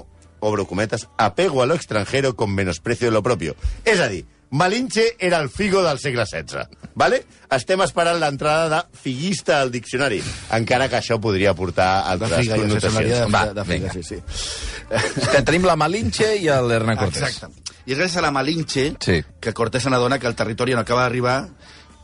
obro 0.44 0.66
cometes, 0.68 1.08
apego 1.18 1.62
a 1.64 1.66
lo 1.66 1.76
extranjero 1.76 2.36
con 2.36 2.54
menosprecio 2.54 3.08
de 3.08 3.12
lo 3.14 3.24
propio. 3.24 3.56
És 3.86 4.00
a 4.00 4.08
dir, 4.10 4.26
Malinche 4.54 5.16
era 5.18 5.40
el 5.40 5.50
figo 5.50 5.82
del 5.82 5.98
segle 5.98 6.26
XVI. 6.28 6.68
Vale? 6.94 7.24
Estem 7.50 7.82
esperant 7.82 8.20
l'entrada 8.22 8.68
de 8.70 8.98
figuista 9.02 9.62
al 9.62 9.72
diccionari, 9.74 10.20
encara 10.54 10.90
que 10.92 11.00
això 11.00 11.18
podria 11.20 11.56
portar 11.58 12.04
De 12.04 12.12
altres 12.12 12.42
figa, 12.46 12.58
connotacions. 12.58 13.10
de, 13.10 13.26
Va, 13.34 13.46
de, 13.48 13.54
de 13.56 13.64
figa, 13.66 13.90
vinga. 13.90 13.94
sí, 13.94 14.04
sí. 14.04 15.28
Que 15.32 15.42
tenim 15.42 15.66
la 15.66 15.76
Malinche 15.76 16.36
i 16.38 16.46
l'Hernán 16.46 16.98
Cortés. 17.00 17.24
Exacte. 17.24 17.64
I 17.86 17.96
gràcies 17.98 18.20
a 18.20 18.22
la 18.22 18.32
Malinche, 18.32 18.94
Sí. 19.00 19.24
que 19.42 19.54
Cortés 19.54 19.84
se 19.84 19.90
n'adona 19.90 20.20
que 20.20 20.28
el 20.28 20.36
territori 20.36 20.74
no 20.74 20.80
acaba 20.86 21.02
d'arribar 21.02 21.50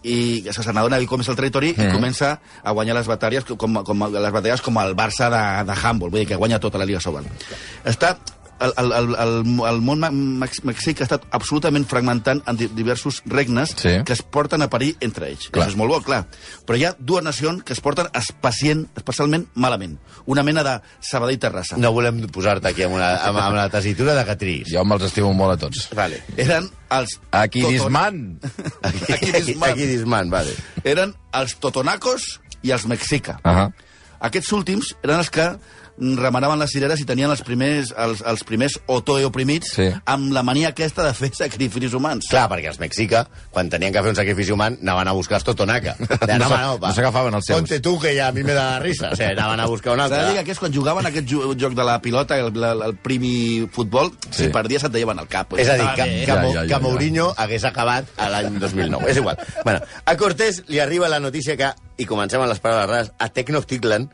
i 0.04 0.42
que 0.46 0.54
se 0.54 0.74
n'adona 0.74 1.00
que 1.00 1.08
comença 1.08 1.32
el 1.32 1.38
territori 1.38 1.74
Mm. 1.78 1.90
i 1.90 1.92
comença 1.92 2.40
a 2.64 2.72
guanyar 2.72 2.96
les 2.96 3.08
batalles 3.08 3.44
com, 3.44 3.84
com, 3.84 4.06
les 4.08 4.32
batalles 4.32 4.62
com 4.62 4.78
el 4.80 4.96
Barça 4.96 5.30
de, 5.30 5.44
de 5.68 5.76
handball, 5.76 6.10
vull 6.10 6.20
dir 6.22 6.28
que 6.28 6.36
guanya 6.40 6.60
tota 6.60 6.78
la 6.78 6.86
Liga 6.86 7.00
Sobal. 7.00 7.26
Està 7.86 8.16
el, 8.60 8.74
el, 8.78 8.92
el, 8.92 9.16
el, 9.16 9.34
el 9.70 9.82
món 9.82 10.00
me- 10.00 10.10
mex- 10.12 10.64
mexicà 10.68 11.02
ha 11.04 11.08
estat 11.08 11.26
absolutament 11.32 11.86
fragmentant 11.88 12.42
en 12.48 12.58
di- 12.58 12.68
diversos 12.76 13.22
regnes 13.26 13.76
Sí. 13.78 14.04
que 14.06 14.14
es 14.14 14.22
porten 14.22 14.62
a 14.62 14.70
parir 14.70 14.96
entre 15.00 15.30
ells. 15.30 15.50
Clar. 15.50 15.66
Això 15.68 15.72
és 15.72 15.78
molt 15.78 15.92
bo, 15.92 16.02
clar. 16.02 16.26
Però 16.66 16.78
hi 16.78 16.86
ha 16.86 16.96
dues 17.00 17.24
nacions 17.24 17.64
que 17.64 17.74
es 17.74 17.82
porten 17.82 18.08
espacient, 18.14 18.88
especialment 18.96 19.48
malament. 19.56 19.98
Una 20.26 20.44
mena 20.44 20.64
de 20.64 20.80
Sabadell 21.00 21.40
Terrassa. 21.40 21.78
No 21.78 21.92
volem 21.94 22.22
posar-te 22.28 22.68
aquí 22.68 22.84
amb, 22.84 22.96
una, 22.96 23.16
amb, 23.24 23.38
amb 23.38 23.56
la 23.56 23.70
tessitura 23.70 24.14
de 24.16 24.26
Catrís. 24.26 24.68
Jo 24.74 24.84
me'ls 24.86 25.04
estimo 25.04 25.34
molt 25.34 25.54
a 25.56 25.58
tots. 25.68 25.88
Vale. 25.96 26.24
Eren 26.38 26.70
els... 26.92 27.20
Aquí 27.32 27.62
Disman. 27.72 28.40
Aquí, 28.82 29.14
Aquí 29.14 29.30
aquí, 29.32 29.42
Disman. 29.54 29.70
aquí 29.72 29.86
Disman, 29.86 30.30
vale. 30.30 30.54
eren 30.84 31.16
els 31.34 31.56
totonacos 31.60 32.40
i 32.62 32.72
els 32.72 32.86
mexica. 32.86 33.40
Uh 33.46 33.52
-huh. 33.52 33.74
Aquests 34.20 34.52
últims 34.52 34.96
eren 35.04 35.20
els 35.20 35.30
que 35.30 35.46
remanaven 36.00 36.60
les 36.60 36.72
cireres 36.72 37.02
i 37.02 37.06
tenien 37.06 37.30
els 37.30 37.42
primers, 37.44 37.94
els, 37.98 38.22
els 38.26 38.44
primers 38.48 38.78
otoeoprimits 38.88 39.74
Sí. 39.76 39.88
amb 40.06 40.32
la 40.32 40.44
mania 40.44 40.70
aquesta 40.70 41.04
de 41.04 41.14
fer 41.14 41.30
sacrificis 41.36 41.94
humans. 41.94 42.28
Clar, 42.30 42.48
perquè 42.50 42.68
els 42.72 42.80
mexica, 42.80 43.26
quan 43.52 43.70
tenien 43.70 43.92
que 43.94 44.02
fer 44.02 44.10
un 44.14 44.16
sacrifici 44.16 44.52
humà, 44.56 44.68
anaven 44.72 45.08
a 45.08 45.12
buscar 45.18 45.38
els 45.40 45.44
totonaca. 45.44 45.96
Deien, 46.00 46.40
No 46.40 46.46
"Home, 46.48 46.56
s'ag- 46.56 46.80
va, 46.82 46.88
no 46.88 46.94
s'agafaven 46.94 47.34
els 47.34 47.46
seus." 47.46 47.60
Ponte 47.60 47.80
tu, 47.82 48.00
que 48.00 48.16
ja 48.16 48.28
a 48.30 48.32
mi 48.32 48.44
me 48.44 48.54
da 48.54 48.72
la 48.72 48.80
risa. 48.80 49.10
O 49.12 49.16
sigui, 49.16 49.32
anaven 49.32 49.60
a 49.60 49.66
buscar 49.68 49.94
un 49.94 50.00
S'ha 50.00 50.08
dir 50.08 50.16
que 50.16 50.26
altre. 50.28 50.40
aquests, 50.40 50.60
quan 50.60 50.74
jugaven 50.74 51.06
aquest 51.06 51.28
jo- 51.28 51.54
joc 51.58 51.74
de 51.74 51.84
la 51.84 52.02
pilota, 52.02 52.38
el, 52.40 52.56
el, 52.56 52.82
el 52.82 52.96
primi 52.98 53.68
futbol, 53.72 54.12
Sí. 54.32 54.46
si 54.46 54.50
perdies 54.50 54.84
et 54.84 54.94
lleven 54.94 55.20
al 55.20 55.28
cap. 55.28 55.54
És 55.58 55.68
a 55.70 55.76
dir, 55.76 55.88
que, 55.96 56.04
que, 56.04 56.26
Ja, 56.26 56.36
ja, 56.42 56.52
ja, 56.54 56.62
que 56.64 56.70
ja. 56.70 56.80
Mourinho 56.80 57.34
hagués 57.38 57.64
acabat 57.66 58.06
l'any 58.18 58.58
2009. 58.60 59.10
És 59.12 59.18
igual. 59.18 59.38
Bueno, 59.64 59.82
a 60.06 60.16
Cortés 60.18 60.64
li 60.68 60.80
arriba 60.80 61.08
la 61.10 61.20
notícia 61.20 61.58
que, 61.58 61.70
i 62.00 62.08
comencem 62.08 62.42
amb 62.42 62.52
les 62.52 62.62
paraules 62.64 62.88
rares, 62.90 63.12
a 63.20 63.28
Tecnoctitlan, 63.36 64.08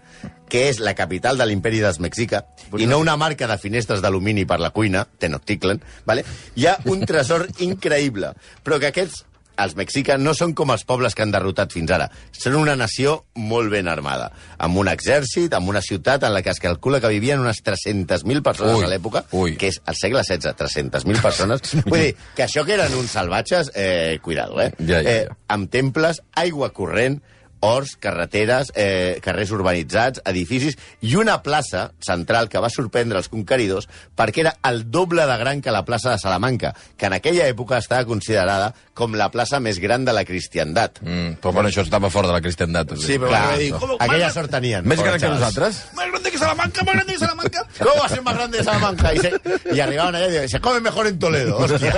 que 0.50 0.66
és 0.70 0.82
la 0.82 0.96
capital 0.98 1.38
de 1.38 1.46
l'imperi 1.48 1.82
dels 1.84 2.02
Mexica, 2.02 2.44
i 2.78 2.90
no 2.90 3.00
una 3.02 3.16
marca 3.18 3.48
de 3.50 3.60
finestres 3.62 4.02
d'alumini 4.02 4.46
per 4.50 4.60
la 4.62 4.74
cuina, 4.74 5.06
Tenochtitlan, 5.06 5.82
vale? 6.06 6.26
hi 6.56 6.68
ha 6.68 6.76
un 6.92 7.06
tresor 7.06 7.48
increïble, 7.70 8.34
però 8.66 8.82
que 8.82 8.92
aquests 8.94 9.24
els 9.56 9.76
mexica 9.80 10.18
no 10.20 10.34
són 10.36 10.54
com 10.58 10.72
els 10.74 10.84
pobles 10.88 11.16
que 11.16 11.24
han 11.24 11.32
derrotat 11.32 11.72
fins 11.72 11.92
ara. 11.96 12.10
Són 12.36 12.58
una 12.60 12.76
nació 12.76 13.16
molt 13.40 13.72
ben 13.72 13.88
armada, 13.88 14.30
amb 14.60 14.82
un 14.82 14.90
exèrcit, 14.92 15.54
amb 15.56 15.72
una 15.72 15.82
ciutat 15.86 16.26
en 16.28 16.34
la 16.36 16.42
que 16.44 16.52
es 16.52 16.60
calcula 16.60 17.00
que 17.00 17.12
vivien 17.14 17.40
unes 17.40 17.62
300.000 17.64 18.44
persones 18.44 18.82
Ui, 18.82 18.88
a 18.88 18.92
l'època, 18.92 19.26
que 19.32 19.72
és 19.72 19.80
al 19.86 20.00
segle 20.00 20.26
XVI, 20.28 20.56
300.000 20.60 21.24
persones. 21.24 21.64
Vull 21.90 22.08
dir, 22.08 22.12
que 22.36 22.48
això 22.48 22.66
que 22.68 22.76
eren 22.76 22.98
uns 23.00 23.16
salvatges, 23.16 23.72
eh, 23.76 24.20
cuidado, 24.26 24.60
eh? 24.62 24.74
Ja, 24.82 25.00
ja, 25.00 25.04
eh 25.06 25.24
ja. 25.30 25.40
amb 25.56 25.72
temples, 25.72 26.22
aigua 26.36 26.74
corrent, 26.76 27.22
horts, 27.66 27.96
carreteres, 28.00 28.72
eh, 28.76 29.20
carrers 29.26 29.52
urbanitzats, 29.56 30.22
edificis, 30.26 30.78
i 31.02 31.16
una 31.20 31.42
plaça 31.44 31.90
central 32.00 32.50
que 32.50 32.62
va 32.62 32.72
sorprendre 32.74 33.20
els 33.22 33.30
conqueridors 33.34 33.90
perquè 34.16 34.46
era 34.46 34.56
el 34.70 34.84
doble 34.92 35.26
de 35.26 35.38
gran 35.42 35.62
que 35.62 35.74
la 35.74 35.86
plaça 35.86 36.14
de 36.14 36.22
Salamanca, 36.22 36.76
que 36.98 37.10
en 37.10 37.18
aquella 37.18 37.50
època 37.50 37.82
estava 37.82 38.06
considerada 38.06 38.74
com 38.96 39.12
la 39.20 39.28
plaça 39.28 39.60
més 39.60 39.76
gran 39.84 40.06
de 40.08 40.14
la 40.16 40.24
cristiandat. 40.24 41.02
Mm, 41.04 41.34
però 41.44 41.52
bueno, 41.52 41.68
això 41.68 41.84
estava 41.84 42.08
fora 42.10 42.30
de 42.32 42.34
la 42.38 42.40
cristiandat. 42.42 42.94
Sí, 42.96 43.18
però 43.20 43.28
Clar, 43.34 43.58
dir, 43.60 43.74
com- 43.76 43.92
aquella 44.00 44.30
sort 44.32 44.50
tenien. 44.54 44.88
Més 44.88 45.02
gran 45.04 45.20
que 45.20 45.28
nosaltres? 45.34 45.82
Más 45.98 46.08
grande 46.14 46.32
que 46.32 46.38
Salamanca, 46.40 46.84
más 46.88 46.96
grande 46.96 47.14
que 47.14 47.20
Salamanca. 47.20 47.66
¿Cómo 47.84 47.96
va 48.00 48.06
a 48.06 48.10
ser 48.10 48.22
más 48.24 48.36
grande 48.36 48.64
Salamanca? 48.64 49.14
Y, 49.14 49.20
se, 49.20 49.34
y 49.74 49.80
arribaban 49.82 50.16
allá 50.16 50.28
y 50.28 50.32
decían, 50.32 50.50
se 50.50 50.60
come 50.62 50.80
mejor 50.80 51.08
en 51.08 51.20
Toledo, 51.20 51.58
hostia. 51.66 51.94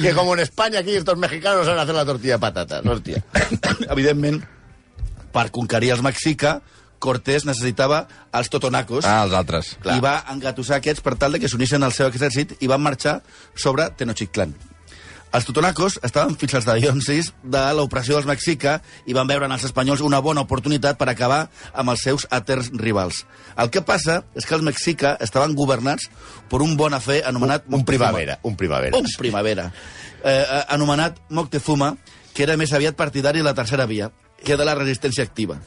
Que 0.00 0.12
como 0.14 0.34
en 0.34 0.40
España 0.40 0.80
aquí 0.80 0.96
estos 0.96 1.16
mexicanos 1.16 1.64
saben 1.66 1.80
hacer 1.80 1.94
la 1.94 2.04
tortilla 2.04 2.34
de 2.34 2.38
patatas, 2.40 2.82
hòstia. 2.84 3.22
Evidentment, 3.94 4.42
per 5.32 5.50
conquerir 5.54 5.92
els 5.94 6.02
mexica, 6.02 6.58
Cortés 6.98 7.44
necessitava 7.46 8.08
els 8.34 8.48
totonacos 8.50 9.04
Ah, 9.06 9.20
els 9.22 9.32
altres. 9.38 9.76
i 9.86 10.00
va 10.02 10.16
engatussar 10.32 10.80
aquests 10.80 10.98
per 11.06 11.12
tal 11.14 11.30
de 11.30 11.38
que 11.38 11.46
s'unissin 11.46 11.84
al 11.86 11.92
seu 11.94 12.08
exèrcit 12.10 12.56
i 12.58 12.66
van 12.66 12.82
marxar 12.82 13.20
sobre 13.54 13.86
Tenochtitlan. 13.94 14.56
Els 15.28 15.44
totonacos 15.44 15.98
estaven 16.06 16.36
fins 16.40 16.54
als 16.56 16.64
dallonsis 16.64 17.26
de 17.44 17.60
l'opressió 17.76 18.16
dels 18.16 18.28
mexica 18.28 18.78
i 19.04 19.16
van 19.16 19.28
veure 19.28 19.44
en 19.44 19.52
els 19.52 19.66
espanyols 19.68 20.00
una 20.04 20.22
bona 20.24 20.44
oportunitat 20.46 20.96
per 20.96 21.10
acabar 21.12 21.42
amb 21.72 21.92
els 21.92 22.04
seus 22.06 22.24
aterns 22.32 22.70
rivals. 22.80 23.24
El 23.60 23.68
que 23.68 23.84
passa 23.84 24.22
és 24.34 24.48
que 24.48 24.56
els 24.56 24.64
mexica 24.64 25.16
estaven 25.20 25.56
governats 25.58 26.08
per 26.48 26.62
un 26.64 26.76
bon 26.80 26.96
afer 26.96 27.20
anomenat... 27.28 27.68
Un 27.68 27.84
primavera, 27.84 28.38
un 28.42 28.56
primavera. 28.56 28.96
Un 28.96 29.10
primavera. 29.20 29.68
Eh, 30.22 30.32
eh, 30.32 30.62
anomenat 30.72 31.20
Moctezuma, 31.28 31.92
que 32.32 32.46
era 32.48 32.56
més 32.56 32.72
aviat 32.72 32.96
partidari 32.96 33.44
de 33.44 33.50
la 33.50 33.56
tercera 33.58 33.84
via, 33.86 34.08
que 34.44 34.56
de 34.56 34.64
la 34.64 34.78
resistència 34.78 35.28
activa. 35.28 35.60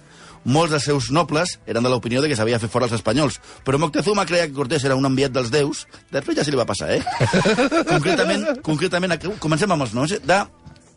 Molts 0.45 0.71
dels 0.73 0.83
seus 0.87 1.11
nobles 1.13 1.59
eren 1.69 1.83
de 1.85 1.89
l'opinió 1.93 2.21
de 2.21 2.29
que 2.31 2.35
s'havia 2.35 2.57
de 2.57 2.63
fer 2.65 2.69
fora 2.73 2.87
els 2.89 2.95
espanyols, 2.97 3.39
però 3.65 3.77
Moctezuma 3.77 4.25
creia 4.25 4.47
que 4.47 4.53
Cortés 4.57 4.83
era 4.87 4.95
un 4.97 5.05
enviat 5.05 5.31
dels 5.35 5.51
déus, 5.53 5.85
després 6.11 6.37
ja 6.37 6.43
se 6.43 6.51
li 6.51 6.57
va 6.57 6.65
passar, 6.65 6.89
eh? 6.95 7.03
concretament, 7.93 8.47
concretament, 8.65 9.17
comencem 9.39 9.71
amb 9.71 9.85
els 9.85 9.93
noms, 9.93 10.11
eh? 10.17 10.21
de 10.25 10.41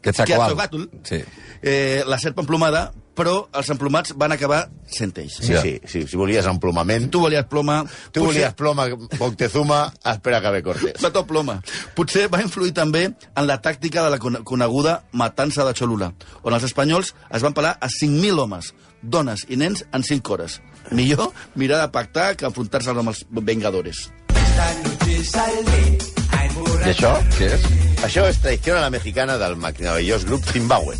Quetzalcoatl. 0.04 0.82
Sí. 1.08 1.22
eh, 1.62 2.02
la 2.06 2.18
serp 2.20 2.38
emplomada, 2.42 2.90
però 3.16 3.46
els 3.56 3.68
emplomats 3.72 4.12
van 4.20 4.32
acabar 4.34 4.66
sent 4.90 5.14
ells. 5.22 5.38
Sí, 5.40 5.52
Ja. 5.54 5.62
sí, 5.62 5.78
sí, 5.88 6.02
si 6.10 6.16
volies 6.20 6.44
emplomament... 6.50 7.06
Tu 7.10 7.20
volies 7.22 7.46
ploma... 7.48 7.78
Tu 8.12 8.20
volies 8.20 8.52
ploma, 8.58 8.84
Moctezuma, 9.20 9.94
espera 10.12 10.42
que 10.44 10.50
ve 10.58 10.62
Cortés. 10.66 11.00
Va 11.00 11.10
tot 11.14 11.26
ploma. 11.30 11.60
Potser 11.96 12.26
va 12.28 12.42
influir 12.42 12.74
també 12.76 13.06
en 13.14 13.46
la 13.48 13.60
tàctica 13.62 14.04
de 14.04 14.10
la 14.12 14.18
cone- 14.20 14.42
coneguda 14.44 15.04
matança 15.12 15.64
de 15.64 15.72
Cholula, 15.72 16.12
on 16.42 16.52
els 16.52 16.64
espanyols 16.68 17.14
es 17.32 17.40
van 17.46 17.54
pelar 17.56 17.78
a 17.80 17.88
5.000 17.88 18.44
homes, 18.44 18.74
dones 19.04 19.46
i 19.48 19.56
nens 19.60 19.84
en 19.92 20.02
5 20.02 20.32
hores. 20.32 20.60
Millor 20.90 21.32
mirar 21.54 21.80
de 21.80 21.88
pactar 21.92 22.34
que 22.36 22.46
enfrontar-se 22.48 22.90
amb 22.90 23.08
els 23.08 23.24
vengadores. 23.30 24.08
I 26.84 26.92
això 26.92 27.14
què 27.38 27.50
és? 27.56 27.66
Això 28.04 28.26
és 28.28 28.36
Traición 28.42 28.76
a 28.76 28.82
la 28.84 28.90
Mexicana 28.92 29.38
del 29.40 29.56
meravellós 29.56 30.26
grup 30.28 30.44
Zimbabue. 30.52 30.98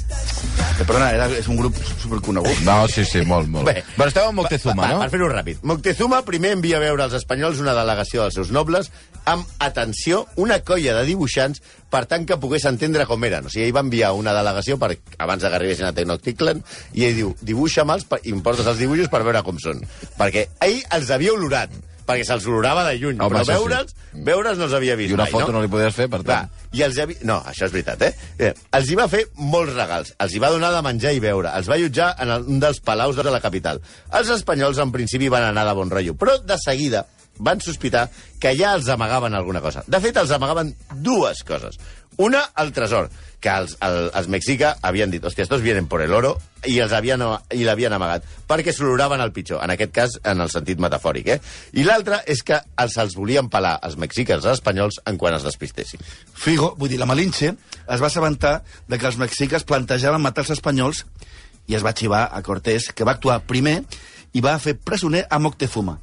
Eh, 0.74 0.82
perdona, 0.82 1.10
era, 1.12 1.26
és 1.30 1.46
un 1.52 1.58
grup 1.60 1.76
superconegut. 2.00 2.62
No, 2.66 2.88
sí, 2.88 3.04
sí, 3.06 3.20
molt, 3.28 3.50
molt. 3.52 3.68
Bé. 3.68 3.84
Però 3.94 4.08
esteu 4.08 4.30
amb 4.30 4.40
Moctezuma, 4.40 4.80
va, 4.80 4.88
no? 4.94 5.02
Per 5.04 5.10
fer-ho 5.12 5.28
ràpid. 5.30 5.60
Moctezuma 5.68 6.22
primer 6.26 6.54
envia 6.56 6.80
a 6.80 6.82
veure 6.82 7.04
als 7.04 7.14
espanyols 7.20 7.60
una 7.62 7.76
delegació 7.76 8.24
dels 8.24 8.38
seus 8.40 8.50
nobles 8.54 8.90
amb, 9.30 9.46
atenció, 9.62 10.24
una 10.40 10.58
colla 10.66 10.96
de 10.98 11.06
dibuixants 11.12 11.62
per 11.92 12.06
tant 12.10 12.24
que 12.26 12.40
pogués 12.40 12.64
entendre 12.72 13.06
com 13.06 13.22
eren. 13.28 13.46
O 13.46 13.52
sigui, 13.52 13.68
ell 13.68 13.76
va 13.76 13.84
enviar 13.84 14.14
una 14.18 14.34
delegació 14.34 14.80
per, 14.80 14.94
abans 15.18 15.44
de 15.44 15.52
que 15.52 15.60
arribessin 15.60 15.90
a 15.90 15.94
Tenochtitlan 15.94 16.64
i 16.96 17.06
ell 17.06 17.18
diu, 17.20 17.34
dibuixa'm-els 17.44 18.08
i 18.24 18.34
em 18.34 18.42
portes 18.42 18.66
els 18.66 18.80
dibuixos 18.80 19.12
per 19.12 19.22
veure 19.22 19.44
com 19.46 19.60
són. 19.62 19.84
Perquè 20.18 20.48
ell 20.64 20.80
els 20.96 21.12
havia 21.14 21.36
olorat, 21.36 21.70
perquè 22.06 22.26
se'ls 22.28 22.46
olorava 22.50 22.84
de 22.88 22.98
lluny, 23.00 23.16
Home, 23.18 23.30
però 23.32 23.40
això 23.42 23.56
sí. 23.56 23.62
veure'ls, 23.62 23.96
veure'ls 24.28 24.60
no 24.60 24.68
els 24.68 24.76
havia 24.78 24.96
vist 25.00 25.14
I 25.14 25.16
una 25.18 25.26
mai, 25.26 25.32
foto 25.32 25.48
no? 25.52 25.58
no 25.58 25.64
li 25.64 25.72
podies 25.72 25.96
fer, 25.96 26.08
per 26.12 26.22
Clar, 26.22 26.42
tant. 26.44 26.68
i 26.76 26.84
els 26.86 27.00
havia... 27.02 27.24
No, 27.28 27.40
això 27.50 27.68
és 27.68 27.74
veritat, 27.74 28.04
eh? 28.06 28.12
eh? 28.38 28.52
Els 28.78 28.92
hi 28.92 28.98
va 29.00 29.08
fer 29.12 29.24
molts 29.40 29.74
regals. 29.76 30.14
Els 30.20 30.36
hi 30.36 30.44
va 30.44 30.52
donar 30.54 30.70
de 30.74 30.84
menjar 30.84 31.14
i 31.16 31.24
beure. 31.24 31.50
Els 31.56 31.70
va 31.70 31.78
allotjar 31.78 32.12
en 32.24 32.36
el, 32.36 32.46
un 32.54 32.62
dels 32.62 32.80
palaus 32.84 33.18
de 33.18 33.26
la 33.30 33.42
capital. 33.44 33.82
Els 34.14 34.32
espanyols, 34.36 34.80
en 34.84 34.94
principi, 34.94 35.32
van 35.32 35.48
anar 35.48 35.66
de 35.68 35.76
bon 35.80 35.92
rotllo, 35.92 36.16
però 36.20 36.38
de 36.44 36.60
seguida 36.60 37.06
van 37.38 37.60
sospitar 37.60 38.08
que 38.40 38.52
ja 38.56 38.74
els 38.76 38.88
amagaven 38.92 39.34
alguna 39.34 39.60
cosa. 39.64 39.82
De 39.86 40.00
fet, 40.00 40.16
els 40.20 40.30
amagaven 40.34 40.74
dues 41.02 41.42
coses. 41.46 41.78
Una, 42.16 42.44
el 42.62 42.72
tresor, 42.72 43.08
que 43.42 43.50
els, 43.50 43.74
el, 43.84 44.08
els 44.16 44.28
mexica 44.32 44.70
havien 44.86 45.10
dit, 45.12 45.24
hòstia, 45.24 45.44
estos 45.44 45.62
vienen 45.64 45.88
por 45.90 46.00
el 46.00 46.14
oro, 46.16 46.36
i 46.70 46.78
els 46.80 46.94
havien, 46.96 47.20
i 47.52 47.66
l'havien 47.66 47.92
amagat, 47.92 48.24
perquè 48.48 48.72
s'oloraven 48.72 49.20
al 49.20 49.34
pitjor, 49.36 49.60
en 49.64 49.74
aquest 49.74 49.92
cas 49.92 50.14
en 50.22 50.40
el 50.40 50.52
sentit 50.52 50.80
metafòric. 50.80 51.28
Eh? 51.34 51.38
I 51.76 51.84
l'altra 51.84 52.22
és 52.30 52.40
que 52.46 52.60
els, 52.80 52.96
els 53.02 53.18
volien 53.18 53.50
pelar 53.52 53.76
els 53.84 53.98
mexicans 54.00 54.46
als 54.46 54.60
espanyols 54.60 55.02
en 55.10 55.20
quan 55.20 55.36
es 55.36 55.44
despistessin. 55.44 56.00
Figo, 56.32 56.72
vull 56.78 56.94
dir, 56.94 57.02
la 57.02 57.10
Malinche, 57.10 57.52
es 57.84 58.00
va 58.00 58.08
assabentar 58.08 58.56
de 58.88 58.98
que 58.98 59.10
els 59.10 59.20
mexiques 59.20 59.68
plantejaven 59.68 60.22
matar 60.24 60.46
els 60.46 60.54
espanyols 60.56 61.04
i 61.66 61.76
es 61.76 61.84
va 61.84 61.96
xivar 61.96 62.28
a 62.32 62.42
Cortés, 62.46 62.92
que 62.94 63.04
va 63.04 63.18
actuar 63.18 63.42
primer 63.44 63.82
i 64.34 64.42
va 64.44 64.58
fer 64.62 64.78
presoner 64.78 65.26
a 65.28 65.42
Moctezuma 65.42 65.98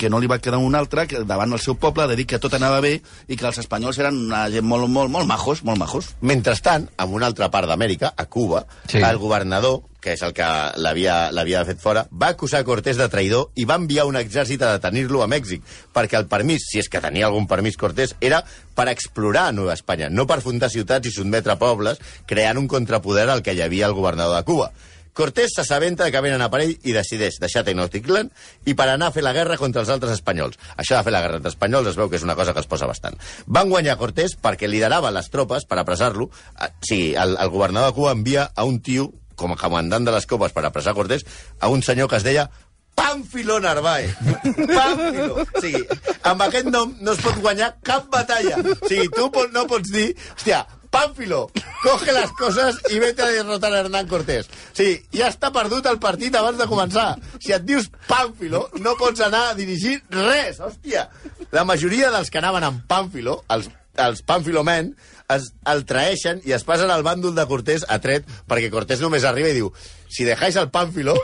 que 0.00 0.08
no 0.08 0.16
li 0.22 0.30
va 0.30 0.38
quedar 0.40 0.56
un 0.64 0.74
altre 0.78 1.04
que 1.10 1.20
davant 1.28 1.52
el 1.52 1.60
seu 1.60 1.76
poble 1.76 2.06
de 2.08 2.16
dir 2.16 2.24
que 2.30 2.38
tot 2.40 2.54
anava 2.56 2.80
bé 2.80 2.94
i 3.28 3.36
que 3.36 3.44
els 3.50 3.60
espanyols 3.60 3.98
eren 4.00 4.16
una 4.30 4.46
gent 4.48 4.64
molt, 4.64 4.88
molt, 4.88 5.12
molt 5.12 5.28
majos, 5.28 5.60
molt 5.68 5.76
majos. 5.82 6.14
Mentrestant, 6.24 6.88
en 6.96 7.12
una 7.12 7.28
altra 7.28 7.50
part 7.52 7.68
d'Amèrica, 7.68 8.14
a 8.16 8.24
Cuba, 8.26 8.64
Sí. 8.88 8.98
el 8.98 9.18
governador, 9.20 9.82
que 10.00 10.14
és 10.14 10.22
el 10.24 10.32
que 10.32 10.46
l'havia 10.80 11.30
l'havia 11.36 11.66
fet 11.68 11.78
fora, 11.78 12.06
va 12.10 12.30
acusar 12.32 12.64
Cortés 12.64 12.96
de 12.96 13.10
traïdor 13.12 13.50
i 13.60 13.66
va 13.68 13.76
enviar 13.76 14.06
un 14.08 14.16
exèrcit 14.16 14.62
a 14.62 14.72
detenir-lo 14.78 15.20
a 15.22 15.28
Mèxic, 15.28 15.60
perquè 15.92 16.16
el 16.16 16.26
permís, 16.26 16.64
si 16.70 16.80
és 16.80 16.88
que 16.88 17.02
tenia 17.04 17.26
algun 17.28 17.46
permís 17.46 17.76
Cortés, 17.76 18.16
era 18.20 18.40
per 18.74 18.88
explorar 18.88 19.50
Nova 19.52 19.74
Espanya, 19.76 20.08
no 20.08 20.26
per 20.26 20.40
fundar 20.40 20.70
ciutats 20.72 21.06
i 21.06 21.12
sotmetre 21.12 21.58
pobles, 21.60 22.00
creant 22.24 22.56
un 22.56 22.68
contrapoder 22.68 23.28
al 23.28 23.42
que 23.42 23.52
hi 23.52 23.60
havia 23.60 23.86
el 23.86 23.92
governador 23.92 24.38
de 24.38 24.44
Cuba. 24.48 24.72
Cortés 25.12 25.52
s'assabenta 25.56 26.04
de 26.06 26.12
que 26.14 26.22
venen 26.22 26.42
a 26.42 26.50
parell 26.52 26.76
i 26.86 26.94
decideix 26.94 27.40
deixar 27.42 27.64
Tenochtitlan 27.66 28.30
i 28.70 28.74
per 28.78 28.88
anar 28.88 29.10
a 29.10 29.14
fer 29.14 29.24
la 29.26 29.34
guerra 29.36 29.58
contra 29.60 29.82
els 29.82 29.90
altres 29.92 30.14
espanyols. 30.18 30.58
Això 30.76 30.96
de 30.96 31.04
fer 31.06 31.14
la 31.14 31.22
guerra 31.24 31.40
entre 31.40 31.52
espanyols 31.52 31.90
es 31.90 31.98
veu 31.98 32.10
que 32.10 32.20
és 32.20 32.26
una 32.26 32.36
cosa 32.38 32.54
que 32.54 32.62
es 32.62 32.70
posa 32.70 32.88
bastant. 32.90 33.18
Van 33.46 33.68
guanyar 33.72 33.98
Cortés 34.00 34.36
perquè 34.40 34.68
liderava 34.70 35.10
les 35.14 35.30
tropes 35.30 35.66
per 35.66 35.80
apressar-lo. 35.82 36.30
Eh, 36.60 36.70
Sí, 36.80 37.14
el, 37.14 37.36
el 37.38 37.50
governador 37.50 37.90
de 37.90 37.94
Cuba 37.94 38.12
envia 38.12 38.50
a 38.54 38.64
un 38.64 38.80
tio 38.80 39.10
com 39.36 39.52
a 39.52 39.56
comandant 39.60 40.04
de 40.04 40.12
les 40.12 40.26
copes 40.26 40.52
per 40.52 40.64
apressar 40.66 40.94
Cortés 40.94 41.24
a 41.60 41.68
un 41.68 41.82
senyor 41.82 42.08
que 42.10 42.18
es 42.20 42.26
deia 42.26 42.48
Pánfilo 42.94 43.60
Narváez. 43.60 44.14
Pánfilo. 44.78 45.44
O 45.44 45.60
sigui, 45.62 45.84
amb 46.28 46.42
aquest 46.44 46.68
nom 46.68 46.92
no 47.00 47.14
es 47.14 47.22
pot 47.24 47.38
guanyar 47.40 47.72
cap 47.86 48.10
batalla. 48.12 48.58
O 48.60 48.76
sigui, 48.86 49.08
tu 49.14 49.30
no 49.54 49.64
pots 49.70 49.92
dir, 49.92 50.10
hòstia, 50.36 50.64
Pánfilo, 50.90 51.50
coge 51.82 52.12
las 52.12 52.32
cosas 52.32 52.78
y 52.90 52.98
vete 52.98 53.22
a 53.22 53.26
derrotar 53.26 53.72
a 53.72 53.80
Hernán 53.80 54.08
Cortés. 54.08 54.48
Sí, 54.74 54.96
ja 55.14 55.28
està 55.30 55.52
perdut 55.54 55.86
el 55.86 56.00
partit 56.02 56.34
abans 56.34 56.58
de 56.58 56.66
començar. 56.70 57.14
Si 57.38 57.54
et 57.54 57.62
dius 57.66 57.88
Pánfilo, 58.08 58.66
no 58.82 58.96
pots 58.98 59.22
anar 59.22 59.50
a 59.50 59.54
dirigir 59.58 60.00
res, 60.10 60.58
hòstia. 60.58 61.06
La 61.54 61.64
majoria 61.64 62.10
dels 62.10 62.30
que 62.30 62.42
anaven 62.42 62.66
amb 62.66 62.82
Pánfilo, 62.90 63.40
els, 63.54 63.70
els 64.02 64.22
Pánfilo 64.26 64.66
men, 64.66 64.92
es, 65.30 65.50
el 65.70 65.84
traeixen 65.86 66.42
i 66.46 66.54
es 66.56 66.66
passen 66.66 66.90
al 66.90 67.04
bàndol 67.06 67.34
de 67.36 67.46
Cortés 67.46 67.86
a 67.88 68.00
tret, 68.02 68.26
perquè 68.50 68.70
Cortés 68.72 69.02
només 69.02 69.24
arriba 69.24 69.50
i 69.50 69.58
diu 69.60 69.70
si 70.10 70.26
dejáis 70.26 70.58
al 70.58 70.70
Pánfilo, 70.74 71.14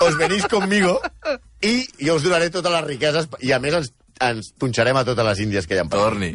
os 0.00 0.18
venís 0.18 0.46
conmigo 0.50 0.98
i 1.62 1.86
jo 2.02 2.18
us 2.18 2.26
donaré 2.26 2.50
totes 2.50 2.74
les 2.74 2.86
riqueses 2.86 3.30
i 3.46 3.54
a 3.54 3.60
més 3.62 3.78
ens, 3.78 3.92
ens 4.20 4.52
punxarem 4.58 4.96
a 4.98 5.04
totes 5.06 5.24
les 5.26 5.40
índies 5.44 5.66
que 5.66 5.76
hi 5.76 5.80
ha 5.82 5.86
Torni. 5.90 6.32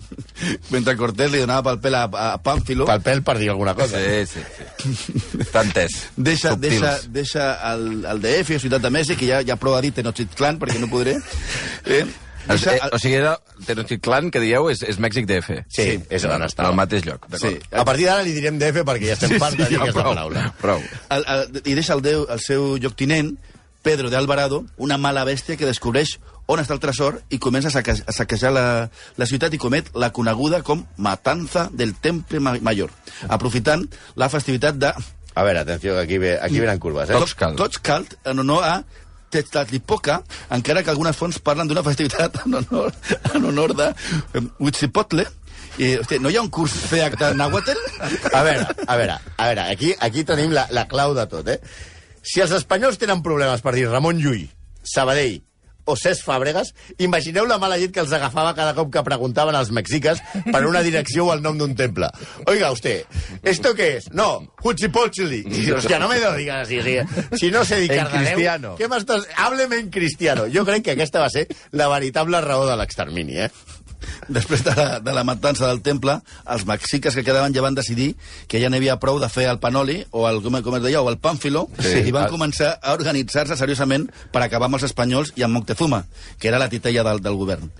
Mentre 0.74 0.96
Cortés 1.00 1.32
li 1.32 1.41
donava 1.43 1.63
pel 1.72 1.80
pèl 1.84 1.98
a, 2.00 2.04
a 2.08 2.38
Pánfilo, 2.43 2.86
pel 2.89 3.02
pèl 3.06 3.22
per 3.24 3.38
dir 3.41 3.50
alguna 3.54 3.76
cosa. 3.78 4.00
Sí, 4.00 4.26
sí, 4.30 4.43
sí. 4.58 5.22
Està 5.43 5.63
entès. 5.65 5.98
deixa, 6.17 6.54
Subtils. 6.54 6.80
deixa, 6.82 6.91
deixa 7.19 7.48
el, 7.74 7.88
el 8.10 8.22
DF, 8.24 8.60
Ciutat 8.63 8.82
de 8.86 8.91
Mèxic, 8.93 9.19
que 9.24 9.30
ja, 9.30 9.41
ja 9.46 9.56
prou 9.60 9.76
ha 9.78 9.82
dit 9.86 9.96
Tenochtitlan, 9.96 10.60
perquè 10.62 10.80
no 10.82 10.89
podré. 10.91 11.17
Eh? 11.86 12.04
Deixa, 12.43 12.74
eh, 12.76 12.89
o 12.91 12.98
sigui, 13.00 13.15
era 13.22 13.38
Tenochtitlan, 13.65 14.28
que 14.34 14.41
dieu, 14.43 14.65
és, 14.72 14.82
és 14.84 14.98
Mèxic 15.00 15.28
DF. 15.30 15.62
Sí, 15.72 15.86
Sí, 15.93 16.00
és 16.12 16.26
on 16.28 16.43
està. 16.43 16.65
el 16.67 16.76
mateix 16.76 17.06
lloc. 17.08 17.28
sí, 17.39 17.54
A 17.72 17.86
partir 17.88 18.10
d'ara 18.10 18.24
li 18.26 18.34
direm 18.36 18.60
DF 18.60 18.84
perquè 18.84 19.08
ja 19.13 19.15
estem 19.15 19.32
Sí, 19.36 19.39
farts 19.39 19.56
de 19.58 19.63
sí, 19.65 19.69
dir 19.72 19.80
ja, 19.80 19.84
aquesta 19.88 20.02
prou, 20.04 20.13
paraula. 20.13 20.50
prou. 20.60 20.84
el, 21.15 21.24
el, 21.38 21.62
I 21.63 21.76
deixa 21.80 21.93
el, 21.96 22.02
Déu, 22.04 22.26
el 22.30 22.39
seu 22.43 22.76
lloctinent, 22.78 23.38
Pedro 23.84 24.10
de 24.10 24.15
Alvarado, 24.15 24.62
una 24.78 24.98
mala 24.98 25.24
bèstia 25.28 25.58
que 25.60 25.65
descobreix 25.67 26.17
on 26.47 26.60
està 26.60 26.73
el 26.75 26.82
tresor 26.84 27.21
i 27.32 27.38
comença 27.39 27.69
a, 27.69 27.71
saque, 27.71 27.93
a 28.06 28.12
saquejar 28.15 28.51
la, 28.51 28.63
la 29.17 29.25
ciutat 29.29 29.53
i 29.56 29.60
comet 29.62 29.89
la 29.95 30.10
coneguda 30.12 30.62
com 30.63 30.84
Matanza 30.97 31.69
del 31.71 31.93
Temple 31.95 32.41
Ma- 32.43 32.58
Mayor, 32.62 32.91
aprofitant 33.29 33.86
la 34.19 34.27
festivitat 34.29 34.75
de 34.75 34.91
A 35.36 35.41
veure, 35.41 35.63
atenció, 35.63 35.95
aquí, 35.97 36.19
ve, 36.21 36.36
aquí 36.39 36.60
venen 36.60 36.77
curves, 36.77 37.10
eh? 37.10 37.13
Toxcal. 37.17 37.56
Toxcalt, 37.58 38.12
en 38.29 38.38
honor 38.43 38.63
a 38.67 38.73
Tezcatlipoca, 39.34 40.19
encara 40.53 40.84
que 40.86 40.91
algunes 40.93 41.15
fonts 41.17 41.39
parlen 41.41 41.67
d'una 41.67 41.82
festivitat 41.89 42.36
en 42.45 42.53
honor, 42.60 42.93
en 43.34 43.45
honor 43.49 43.73
de 43.79 43.88
Huitzilopochtli. 44.60 45.25
I, 45.82 45.88
hosti, 46.03 46.19
no 46.21 46.29
hi 46.29 46.38
ha 46.38 46.43
un 46.45 46.51
curs 46.53 46.75
FEAC 46.91 47.15
de 47.17 47.32
Nahuatl? 47.34 47.79
A 48.29 48.43
veure, 48.45 48.67
a 48.86 48.97
veure, 48.99 49.15
a 49.41 49.47
veure, 49.47 49.63
aquí, 49.73 49.89
aquí 50.06 50.21
tenim 50.23 50.53
la, 50.53 50.67
la 50.69 50.84
clau 50.91 51.15
de 51.17 51.25
tot, 51.32 51.49
eh? 51.49 51.58
Si 52.21 52.43
els 52.45 52.53
espanyols 52.53 52.99
tenen 53.01 53.23
problemes 53.25 53.65
per 53.65 53.73
dir 53.73 53.88
Ramon 53.89 54.21
Llull, 54.21 54.45
Sabadell 54.86 55.39
o 55.86 55.96
Cesc 56.00 56.26
Fàbregas, 56.28 56.74
imagineu 56.98 57.48
la 57.50 57.60
mala 57.62 57.78
llet 57.78 57.93
que 57.93 58.02
els 58.04 58.13
agafava 58.15 58.56
cada 58.58 58.76
cop 58.78 58.91
que 58.93 59.04
preguntaven 59.04 59.56
als 59.56 59.72
mexiques 59.76 60.22
per 60.52 60.63
una 60.67 60.84
direcció 60.86 61.28
o 61.28 61.34
el 61.34 61.43
nom 61.43 61.58
d'un 61.60 61.76
temple. 61.76 62.10
Oiga, 62.48 62.72
usted, 62.72 63.06
¿esto 63.43 63.74
qué 63.76 63.98
es? 63.98 64.12
No, 64.12 64.54
Huitzilopochtli. 64.63 65.43
Y, 65.48 65.72
hostia, 65.72 66.00
no 66.00 66.08
me 66.08 66.19
lo 66.19 66.34
digas 66.36 66.67
así, 66.67 66.80
así. 66.80 66.98
Si 67.38 67.52
no 67.52 67.65
sé 67.65 67.80
dir 67.82 67.91
cristiano. 68.12 68.76
Què 68.80 68.88
m'estàs... 68.89 69.28
Hábleme 69.38 69.80
en 69.84 69.89
cristiano. 69.91 70.48
Jo 70.52 70.65
crec 70.67 70.86
que 70.88 70.96
aquesta 70.96 71.24
va 71.24 71.30
ser 71.34 71.48
la 71.72 71.89
veritable 71.91 72.41
raó 72.41 72.67
de 72.69 72.78
l'extermini, 72.80 73.39
eh? 73.46 73.50
Després 74.28 74.63
de 74.63 74.74
la, 74.76 75.00
de 75.00 75.13
la 75.13 75.24
matança 75.24 75.68
del 75.68 75.82
temple, 75.82 76.20
els 76.50 76.66
mexiques 76.66 77.16
que 77.16 77.24
quedaven 77.24 77.54
ja 77.56 77.62
van 77.62 77.76
decidir 77.76 78.16
que 78.48 78.60
ja 78.62 78.70
n'hi 78.70 78.78
havia 78.82 79.00
prou 79.00 79.20
de 79.20 79.30
fer 79.30 79.48
el 79.52 79.60
panoli, 79.60 80.06
o 80.12 80.28
el, 80.30 80.42
com, 80.44 80.60
com 80.62 80.76
es 80.80 80.84
deia, 80.84 81.02
o 81.02 81.10
el 81.10 81.18
pàmfilo, 81.20 81.68
Sí. 81.80 82.00
i 82.08 82.12
van 82.12 82.26
Ah. 82.26 82.30
començar 82.32 82.80
a 82.82 82.94
organitzar-se 82.94 83.56
seriosament 83.58 84.10
per 84.32 84.42
acabar 84.44 84.66
amb 84.68 84.76
els 84.76 84.84
espanyols 84.89 85.34
i 85.36 85.44
amb 85.44 85.54
Moctezuma, 85.56 86.06
que 86.39 86.48
era 86.48 86.60
la 86.60 86.70
titella 86.70 87.04
del, 87.04 87.22
del 87.22 87.36
govern. 87.36 87.72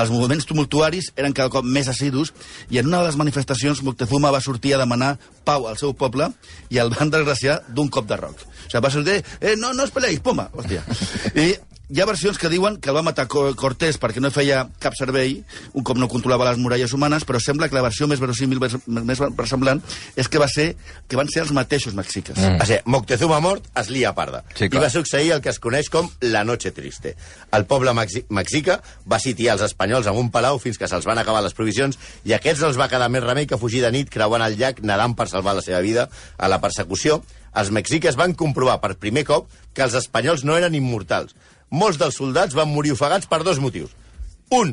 Els 0.00 0.08
moviments 0.08 0.46
tumultuaris 0.46 1.10
eren 1.18 1.32
cada 1.34 1.50
cop 1.50 1.64
més 1.66 1.88
assidus 1.90 2.30
i 2.70 2.78
en 2.78 2.86
una 2.86 3.00
de 3.02 3.08
les 3.08 3.16
manifestacions 3.16 3.82
Moctezuma 3.82 4.30
va 4.30 4.40
sortir 4.40 4.72
a 4.74 4.78
demanar 4.78 5.18
pau 5.44 5.66
al 5.68 5.76
seu 5.76 5.92
poble 5.98 6.30
i 6.70 6.78
el 6.78 6.90
van 6.94 7.10
desgraciar 7.10 7.58
d'un 7.68 7.88
cop 7.88 8.06
de 8.08 8.16
roc. 8.16 8.38
O 8.38 8.70
sigui, 8.70 8.80
va 8.84 8.90
sortir, 8.90 9.24
eh, 9.40 9.56
no, 9.58 9.72
no 9.74 9.84
es 9.84 9.90
peleis, 9.90 10.20
poma, 10.20 10.48
hòstia. 10.54 10.84
I 11.34 11.54
hi 11.90 12.00
ha 12.00 12.06
versions 12.06 12.38
que 12.38 12.48
diuen 12.48 12.76
que 12.78 12.90
el 12.92 12.96
va 12.96 13.02
matar 13.02 13.26
Co- 13.28 13.48
Cortés 13.58 13.96
perquè 14.00 14.20
no 14.22 14.30
feia 14.30 14.62
cap 14.78 14.94
servei, 14.98 15.40
un 15.74 15.82
cop 15.84 15.98
no 15.98 16.08
controlava 16.08 16.46
les 16.50 16.58
muralles 16.62 16.92
humanes, 16.94 17.24
però 17.26 17.40
sembla 17.42 17.68
que 17.68 17.74
la 17.74 17.82
versió 17.82 18.06
més 18.06 18.20
verosímil, 18.22 18.60
més, 18.86 19.18
versemblant, 19.36 19.82
és 20.16 20.28
que 20.30 20.38
va 20.38 20.46
ser 20.48 20.76
que 21.08 21.18
van 21.18 21.28
ser 21.28 21.42
els 21.42 21.52
mateixos 21.56 21.94
mexiques. 21.98 22.38
Mm. 22.38 22.60
O 22.62 22.68
sigui, 22.68 22.80
Moctezuma 22.86 23.40
mort 23.42 23.66
es 23.80 23.90
lia 23.90 24.14
parda. 24.14 24.44
Sí, 24.54 24.68
I 24.70 24.78
va 24.78 24.90
succeir 24.90 25.32
el 25.34 25.42
que 25.42 25.50
es 25.50 25.58
coneix 25.58 25.90
com 25.90 26.08
la 26.22 26.44
Noche 26.44 26.70
Triste. 26.76 27.16
El 27.52 27.66
poble 27.66 27.92
mexi 27.96 28.24
mexica 28.30 28.78
va 29.10 29.18
sitiar 29.18 29.58
els 29.58 29.66
espanyols 29.66 30.06
en 30.06 30.16
un 30.16 30.30
palau 30.30 30.58
fins 30.62 30.78
que 30.78 30.88
se'ls 30.88 31.06
van 31.10 31.18
acabar 31.18 31.42
les 31.42 31.54
provisions 31.58 31.98
i 32.24 32.32
aquests 32.38 32.62
no 32.62 32.70
els 32.70 32.78
va 32.78 32.88
quedar 32.88 33.10
més 33.10 33.24
remei 33.26 33.46
que 33.50 33.58
fugir 33.58 33.82
de 33.82 33.90
nit 33.90 34.08
creuant 34.10 34.42
el 34.46 34.56
llac 34.60 34.80
nedant 34.86 35.16
per 35.18 35.26
salvar 35.28 35.56
la 35.58 35.62
seva 35.66 35.80
vida 35.82 36.08
a 36.38 36.48
la 36.48 36.60
persecució. 36.62 37.22
Els 37.50 37.72
mexiques 37.74 38.14
van 38.14 38.32
comprovar 38.38 38.78
per 38.80 38.94
primer 38.94 39.24
cop 39.26 39.48
que 39.74 39.82
els 39.82 39.96
espanyols 39.98 40.44
no 40.46 40.54
eren 40.56 40.76
immortals. 40.78 41.34
Molts 41.70 41.98
dels 42.00 42.16
soldats 42.18 42.54
van 42.58 42.68
morir 42.72 42.92
ofegats 42.96 43.26
per 43.30 43.42
dos 43.46 43.60
motius. 43.62 43.90
Un, 44.50 44.72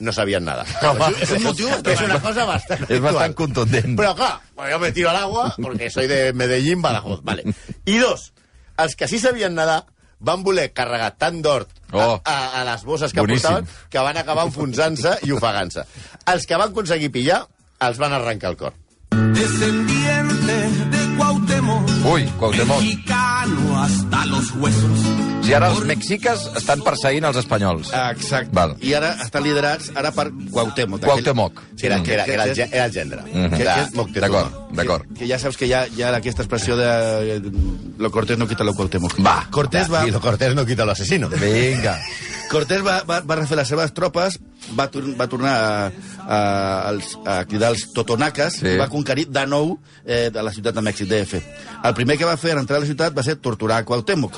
no 0.00 0.12
sabien 0.16 0.44
nada. 0.44 0.64
és 1.20 1.30
un 1.36 1.42
motiu 1.44 1.68
que 1.84 1.92
és 1.92 2.00
una 2.06 2.16
cosa 2.24 2.46
bastant 2.48 2.86
És 2.88 3.00
bastant 3.04 3.34
contundent. 3.36 3.96
Però 3.98 4.14
clar, 4.16 4.38
yo 4.70 4.78
me 4.80 4.92
tiro 4.96 5.10
al 5.10 5.16
agua 5.20 5.50
porque 5.60 5.90
soy 5.90 6.06
de 6.08 6.32
Medellín, 6.32 6.80
Badajoz. 6.82 7.20
Vale. 7.22 7.44
I 7.84 7.98
dos, 8.00 8.32
els 8.80 8.96
que 8.96 9.08
sí 9.08 9.18
sabien 9.20 9.54
nedar 9.54 9.82
van 10.20 10.42
voler 10.44 10.70
carregar 10.76 11.14
tant 11.20 11.40
d'hort 11.44 11.68
a, 11.92 11.96
Oh. 11.96 12.20
a, 12.24 12.60
a 12.60 12.64
les 12.64 12.82
bosses 12.84 13.12
que 13.12 13.20
Boníssim. 13.20 13.42
portaven 13.50 13.68
que 13.90 13.98
van 13.98 14.16
acabar 14.20 14.44
enfonsant-se 14.46 15.16
i 15.26 15.32
ofegant-se. 15.32 15.82
Els 16.32 16.44
que 16.46 16.56
van 16.60 16.70
aconseguir 16.70 17.08
pillar 17.12 17.40
els 17.80 17.98
van 17.98 18.12
arrencar 18.12 18.50
el 18.52 18.56
cor. 18.60 18.72
Descendiente 19.10 20.56
de 20.92 21.16
Cuauhtémoc, 21.16 21.59
Ui, 21.60 22.24
Cuauhtémoc. 22.38 22.80
mexicano 22.80 23.82
hasta 23.82 24.24
los 24.26 24.50
huesos. 24.56 24.98
Si 25.44 25.52
ara 25.52 25.68
els 25.68 25.84
mexiques 25.84 26.46
estan 26.56 26.80
perseguint 26.84 27.24
els 27.28 27.36
espanyols. 27.36 27.90
Exacte. 27.92 28.50
Val. 28.52 28.76
I 28.80 28.94
ara 28.96 29.10
estan 29.24 29.42
liderats 29.44 29.90
ara 29.94 30.10
per 30.12 30.30
Cuauhtémoc. 30.50 31.04
Cuauhtémoc. 31.04 31.60
Que 31.76 31.86
era, 31.88 32.02
que 32.02 32.14
era, 32.14 32.24
que 32.24 32.32
era, 32.34 32.44
el, 32.44 32.54
gen- 32.54 32.70
era 32.72 32.84
el 32.86 32.92
gendre 32.92 33.22
Mhm. 33.22 33.50
de 33.50 33.56
Que- 33.58 33.64
que- 33.64 33.96
Moctezuma. 33.96 34.20
D'acord, 34.28 34.72
d'acord. 34.72 35.04
Que 35.18 35.26
ja 35.28 35.38
saps 35.38 35.56
que 35.58 35.66
hi 35.66 35.72
ha, 35.74 35.86
hi 35.88 36.02
ha 36.02 36.14
aquesta 36.16 36.42
expressió 36.42 36.76
de 36.76 37.36
eh, 37.36 37.42
lo 37.98 38.10
Cortés 38.10 38.38
no 38.38 38.46
quita 38.48 38.64
lo 38.64 38.72
Cuauhtémoc. 38.74 39.14
Va. 39.24 39.46
Cortés 39.50 39.92
va, 39.92 40.06
Y 40.06 40.10
lo 40.10 40.20
Cortés 40.20 40.54
no 40.54 40.64
quita 40.64 40.84
l'assassino. 40.86 41.28
Vinga. 41.28 41.98
Cortés 42.50 42.84
va, 42.84 43.02
va, 43.04 43.20
va 43.20 43.36
refer 43.36 43.56
les 43.56 43.68
seves 43.68 43.92
tropes, 43.94 44.40
va, 44.78 44.88
tor 44.90 45.04
va 45.18 45.28
tornar 45.28 45.54
a, 45.54 45.92
a, 46.26 46.88
als- 46.88 47.16
a 47.24 47.44
cridar 47.44 47.70
els 47.70 47.92
totonacas 47.92 48.54
Sí. 48.54 48.60
sí. 48.66 48.74
i 48.74 48.76
va 48.76 48.88
conquerir 48.88 49.28
de 49.30 49.46
nou 49.46 49.78
eh, 50.04 50.30
de 50.34 50.42
la 50.42 50.50
ciutat 50.52 50.74
de 50.74 50.82
Mèxic, 50.82 51.06
DF. 51.08 51.38
El 51.84 51.94
primer 51.94 52.18
que 52.18 52.24
va 52.28 52.36
fer 52.36 52.52
en 52.52 52.58
entrar 52.64 52.78
a 52.78 52.80
la 52.84 52.86
ciutat 52.90 53.16
va 53.16 53.22
ser 53.26 53.36
torturar 53.36 53.78
a 53.80 53.84
Cuauhtémoc 53.84 54.36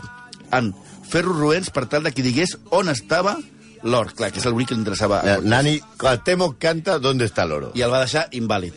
en 0.52 0.74
ferros 1.08 1.36
roents 1.38 1.70
per 1.70 1.86
tal 1.86 2.02
de 2.04 2.12
que 2.12 2.22
digués 2.22 2.56
on 2.70 2.88
estava 2.92 3.36
l'or. 3.82 4.12
Clar, 4.14 4.30
que 4.30 4.38
és 4.38 4.46
l'únic 4.46 4.68
que 4.68 4.74
li 4.74 4.80
interessava. 4.80 5.20
a 5.20 5.36
Eh. 5.36 5.40
Nani, 5.42 5.80
Cuauhtémoc 5.98 6.58
canta 6.58 6.98
¿Dónde 6.98 7.24
está 7.24 7.42
el 7.44 7.52
oro? 7.52 7.72
i 7.74 7.82
el 7.82 7.90
va 7.92 8.00
deixar 8.04 8.28
invàlid. 8.30 8.72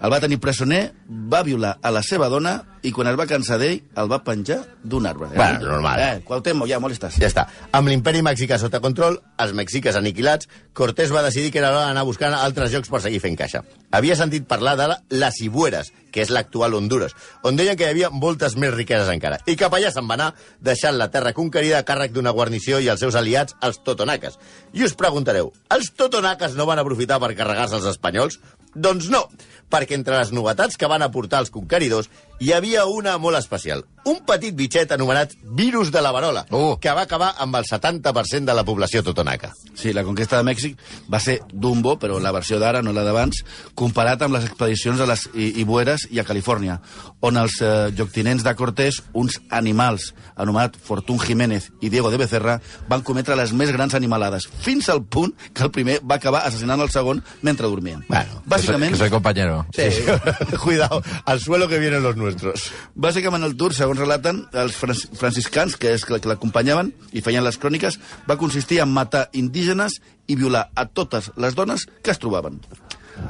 El 0.00 0.08
va 0.08 0.20
tenir 0.20 0.38
presoner, 0.40 0.94
va 1.28 1.42
violar 1.44 1.74
a 1.84 1.90
la 1.92 2.00
seva 2.00 2.30
dona 2.32 2.54
i 2.80 2.88
quan 2.96 3.10
es 3.10 3.16
va 3.20 3.26
cansar 3.28 3.58
d'ell 3.60 3.82
el 4.00 4.08
va 4.08 4.22
penjar 4.24 4.62
d'un 4.80 5.04
arbre. 5.04 5.28
Bueno, 5.34 5.66
normal. 5.74 6.00
Eh, 6.00 6.22
Cuauhtémoc, 6.24 6.70
ja 6.70 6.78
molestes. 6.80 7.18
Ja 7.20 7.28
està. 7.28 7.44
Amb 7.76 7.90
l'imperi 7.92 8.22
mexicà 8.24 8.56
sota 8.58 8.80
control, 8.80 9.18
els 9.44 9.52
mexiques 9.52 9.98
aniquilats, 10.00 10.48
Cortés 10.72 11.12
va 11.12 11.24
decidir 11.26 11.50
que 11.52 11.60
era 11.60 11.72
l'hora 11.74 11.90
d'anar 11.90 12.06
buscant 12.08 12.32
altres 12.32 12.72
llocs 12.72 12.88
per 12.88 13.02
seguir 13.04 13.20
fent 13.20 13.36
caixa. 13.36 13.60
Havia 13.92 14.16
sentit 14.16 14.46
parlar 14.48 14.78
de 14.80 14.88
les 15.20 15.40
Ibueres, 15.44 15.92
que 16.10 16.24
és 16.24 16.32
l'actual 16.32 16.78
Honduras, 16.78 17.12
on 17.44 17.60
deien 17.60 17.76
que 17.76 17.84
hi 17.84 17.92
havia 17.92 18.10
moltes 18.10 18.56
més 18.56 18.72
riqueses 18.72 19.12
encara. 19.12 19.42
I 19.44 19.58
cap 19.60 19.76
allà 19.76 19.92
se'n 19.92 20.08
va 20.08 20.16
anar, 20.16 20.30
deixant 20.64 20.96
la 20.96 21.10
terra 21.12 21.34
conquerida 21.36 21.82
a 21.82 21.84
càrrec 21.84 22.16
d'una 22.16 22.32
guarnició 22.32 22.80
i 22.80 22.88
els 22.88 23.04
seus 23.04 23.18
aliats, 23.20 23.58
els 23.60 23.82
totonacas. 23.84 24.40
I 24.72 24.88
us 24.88 24.96
preguntareu, 24.96 25.52
els 25.76 25.92
totonacas 25.92 26.56
no 26.56 26.64
van 26.70 26.80
aprofitar 26.80 27.20
per 27.20 27.34
carregar-se 27.36 27.76
els 27.76 27.92
espanyols? 27.92 28.40
Doncs 28.74 29.10
no, 29.10 29.26
perquè 29.70 29.96
entre 29.98 30.18
les 30.18 30.32
novetats 30.34 30.76
que 30.76 30.90
van 30.90 31.02
aportar 31.06 31.44
els 31.44 31.52
conqueridors 31.54 32.10
hi 32.40 32.52
havia 32.52 32.86
una 32.86 33.16
molt 33.18 33.38
especial. 33.38 33.86
Un 34.04 34.20
petit 34.24 34.54
bitxet 34.56 34.90
anomenat 34.92 35.34
virus 35.42 35.90
de 35.92 36.00
la 36.00 36.10
varola, 36.10 36.46
Oh. 36.50 36.78
que 36.80 36.90
va 36.90 37.02
acabar 37.02 37.34
amb 37.38 37.54
el 37.56 37.64
70% 37.64 38.46
de 38.46 38.54
la 38.54 38.64
població 38.64 39.02
totonaca. 39.02 39.52
Sí, 39.74 39.92
la 39.92 40.02
conquesta 40.04 40.38
de 40.38 40.44
Mèxic 40.44 40.78
va 41.12 41.20
ser 41.20 41.40
Dumbo, 41.52 41.98
però 41.98 42.18
la 42.18 42.32
versió 42.32 42.58
d'ara, 42.58 42.80
no 42.82 42.92
la 42.92 43.04
d'abans, 43.04 43.44
comparat 43.74 44.22
amb 44.22 44.34
les 44.34 44.44
expedicions 44.44 45.00
a 45.00 45.06
les 45.06 45.28
I- 45.34 45.60
Ibueres 45.60 46.08
i 46.10 46.18
a 46.18 46.24
Califòrnia, 46.24 46.80
on 47.20 47.36
els 47.36 47.60
eh, 47.60 47.90
lloctinents 47.94 48.42
de 48.42 48.54
Cortés, 48.54 49.02
uns 49.12 49.40
animals 49.50 50.14
anomenats 50.36 50.78
Fortún 50.82 51.18
Jiménez 51.20 51.70
i 51.80 51.88
Diego 51.90 52.10
de 52.10 52.16
Becerra, 52.16 52.60
van 52.88 53.02
cometre 53.02 53.36
les 53.36 53.52
més 53.52 53.70
grans 53.72 53.94
animalades, 53.94 54.48
fins 54.60 54.88
al 54.88 55.04
punt 55.04 55.34
que 55.52 55.62
el 55.62 55.70
primer 55.70 56.00
va 56.10 56.16
acabar 56.16 56.46
assassinant 56.46 56.80
el 56.80 56.90
segon 56.90 57.22
mentre 57.42 57.66
dormien. 57.68 58.04
Bueno, 58.08 58.42
bàsicament, 58.46 58.92
Que 58.92 58.98
soy 58.98 59.10
compañero. 59.10 59.66
Sí, 59.76 59.82
cuidado, 60.64 61.02
al 61.26 61.40
suelo 61.40 61.68
que 61.68 61.78
vienen 61.78 62.02
los 62.02 62.16
nuestros. 62.16 62.70
Bàsicament 62.94 63.44
el 63.44 63.56
tour, 63.56 63.74
segons 63.90 64.06
relaten 64.06 64.44
els 64.54 64.76
fran- 64.78 64.94
franciscans, 65.18 65.74
que 65.76 65.90
és 65.96 66.04
que 66.06 66.20
l'acompanyaven 66.30 66.92
i 67.12 67.22
feien 67.26 67.42
les 67.42 67.58
cròniques, 67.58 67.98
va 68.28 68.38
consistir 68.38 68.78
en 68.84 68.92
matar 68.94 69.28
indígenes 69.32 69.98
i 70.30 70.36
violar 70.38 70.68
a 70.78 70.86
totes 70.86 71.32
les 71.36 71.56
dones 71.58 71.88
que 72.02 72.12
es 72.14 72.18
trobaven. 72.22 72.60